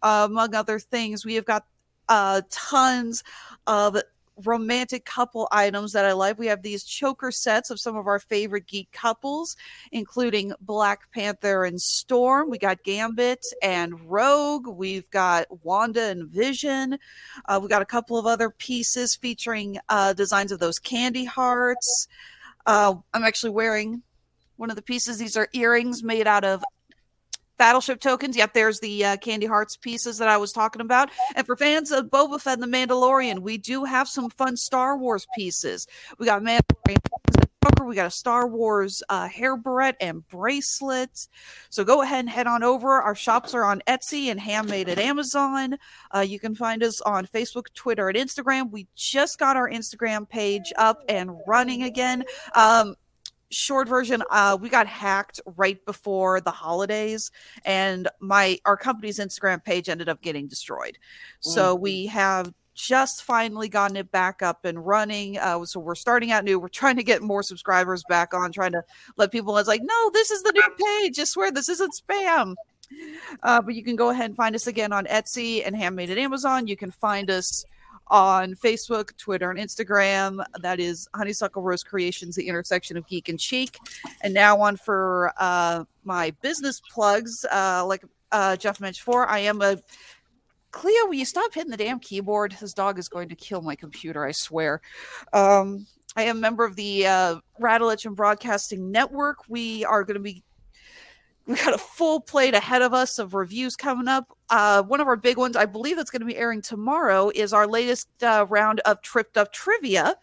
[0.01, 1.65] Uh, among other things, we have got
[2.07, 3.21] uh, tons
[3.67, 3.97] of
[4.45, 6.39] romantic couple items that I like.
[6.39, 9.55] We have these choker sets of some of our favorite geek couples,
[9.91, 12.49] including Black Panther and Storm.
[12.49, 14.67] We got Gambit and Rogue.
[14.67, 16.97] We've got Wanda and Vision.
[17.45, 22.07] Uh, we got a couple of other pieces featuring uh, designs of those candy hearts.
[22.65, 24.03] Uh, I'm actually wearing
[24.57, 25.17] one of the pieces.
[25.17, 26.63] These are earrings made out of
[27.61, 28.35] battleship tokens.
[28.35, 31.11] Yep, there's the uh, Candy Hearts pieces that I was talking about.
[31.35, 34.97] And for fans of Boba Fett and The Mandalorian, we do have some fun Star
[34.97, 35.85] Wars pieces.
[36.17, 36.97] We got Mandalorian.
[37.85, 41.27] We got a Star Wars uh, hair barrette and bracelet.
[41.69, 42.99] So go ahead and head on over.
[42.99, 45.77] Our shops are on Etsy and handmade at Amazon.
[46.15, 48.71] Uh, you can find us on Facebook, Twitter, and Instagram.
[48.71, 52.23] We just got our Instagram page up and running again.
[52.55, 52.95] Um,
[53.51, 57.31] short version uh we got hacked right before the holidays
[57.65, 60.97] and my our company's instagram page ended up getting destroyed.
[61.41, 66.31] So we have just finally gotten it back up and running uh so we're starting
[66.31, 66.59] out new.
[66.59, 68.83] We're trying to get more subscribers back on trying to
[69.17, 71.19] let people know it's like no this is the new page.
[71.19, 72.55] I swear this isn't spam.
[73.43, 76.17] Uh, but you can go ahead and find us again on Etsy and Handmade at
[76.17, 76.67] Amazon.
[76.67, 77.65] You can find us
[78.07, 80.43] on Facebook, Twitter, and Instagram.
[80.61, 83.77] That is Honeysuckle Rose Creations, the intersection of geek and chic.
[84.21, 87.45] And now on for uh, my business plugs.
[87.51, 89.77] Uh, like uh, Jeff mentioned before, I am a
[90.71, 91.05] Cleo.
[91.05, 92.55] Will you stop hitting the damn keyboard?
[92.59, 94.25] This dog is going to kill my computer.
[94.25, 94.81] I swear.
[95.33, 95.85] Um,
[96.15, 99.37] I am a member of the uh, Radulich and Broadcasting Network.
[99.47, 100.43] We are going to be
[101.47, 104.35] we got a full plate ahead of us of reviews coming up.
[104.49, 107.53] Uh, one of our big ones, I believe that's going to be airing tomorrow, is
[107.53, 110.15] our latest uh, round of Tripped Up Trivia.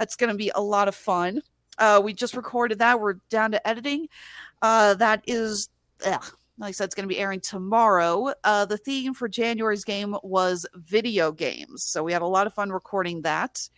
[0.00, 1.42] It's going to be a lot of fun.
[1.78, 3.00] Uh, we just recorded that.
[3.00, 4.08] We're down to editing.
[4.62, 5.68] Uh, that is,
[6.04, 6.24] ugh,
[6.58, 8.32] like I said, it's going to be airing tomorrow.
[8.42, 11.84] Uh, the theme for January's game was video games.
[11.84, 13.68] So we had a lot of fun recording that.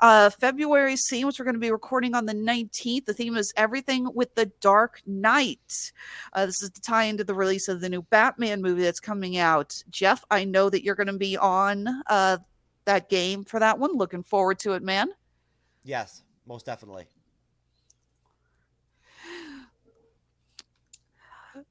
[0.00, 3.04] Uh, February's scene, which we're going to be recording on the 19th.
[3.04, 5.92] The theme is Everything with the Dark Knight.
[6.32, 9.36] Uh, this is the tie into the release of the new Batman movie that's coming
[9.36, 9.74] out.
[9.90, 12.38] Jeff, I know that you're going to be on uh,
[12.86, 13.96] that game for that one.
[13.96, 15.10] Looking forward to it, man.
[15.84, 17.06] Yes, most definitely.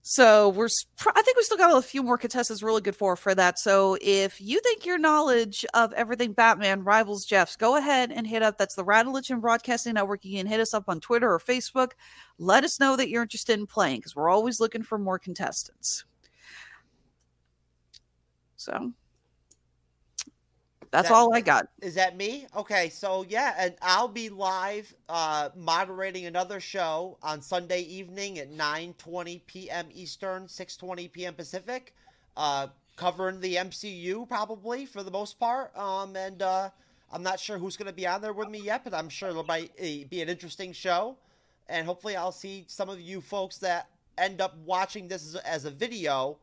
[0.10, 0.70] So we're,
[1.05, 3.60] I think we still got a few more contestants really good for for that.
[3.60, 8.41] So if you think your knowledge of everything Batman rivals Jeff's, go ahead and hit
[8.41, 8.57] up.
[8.57, 10.26] That's the Radulich and Broadcasting Network.
[10.26, 11.91] You can hit us up on Twitter or Facebook.
[12.39, 16.05] Let us know that you're interested in playing because we're always looking for more contestants.
[18.57, 18.91] So
[20.92, 21.68] that's That- all I got.
[21.82, 22.48] Is that me?
[22.56, 28.52] Okay, so yeah, and I'll be live uh, moderating another show on Sunday evening at
[28.52, 29.90] 9:20 p.m.
[29.94, 31.34] Eastern, 6:20 p.m.
[31.36, 31.94] Pacific,
[32.38, 35.76] uh, covering the MCU probably for the most part.
[35.78, 36.70] Um, and uh,
[37.12, 39.30] I'm not sure who's going to be on there with me yet, but I'm sure
[39.30, 41.18] it'll be, eh, be an interesting show.
[41.68, 43.88] And hopefully, I'll see some of you folks that
[44.18, 46.38] end up watching this as, as a video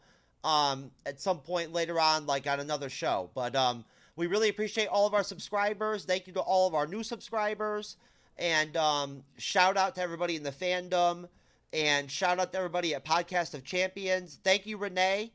[0.44, 3.28] um, at some point later on, like on another show.
[3.34, 3.84] But um,
[4.16, 6.04] we really appreciate all of our subscribers.
[6.04, 7.96] Thank you to all of our new subscribers.
[8.38, 11.28] And um, shout out to everybody in the fandom.
[11.72, 14.38] And shout out to everybody at Podcast of Champions.
[14.42, 15.30] Thank you, Renee.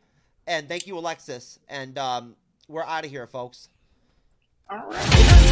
[0.48, 1.60] And thank you, Alexis.
[1.70, 2.36] And um,
[2.68, 3.70] we're out of here, folks.
[4.70, 5.51] All right.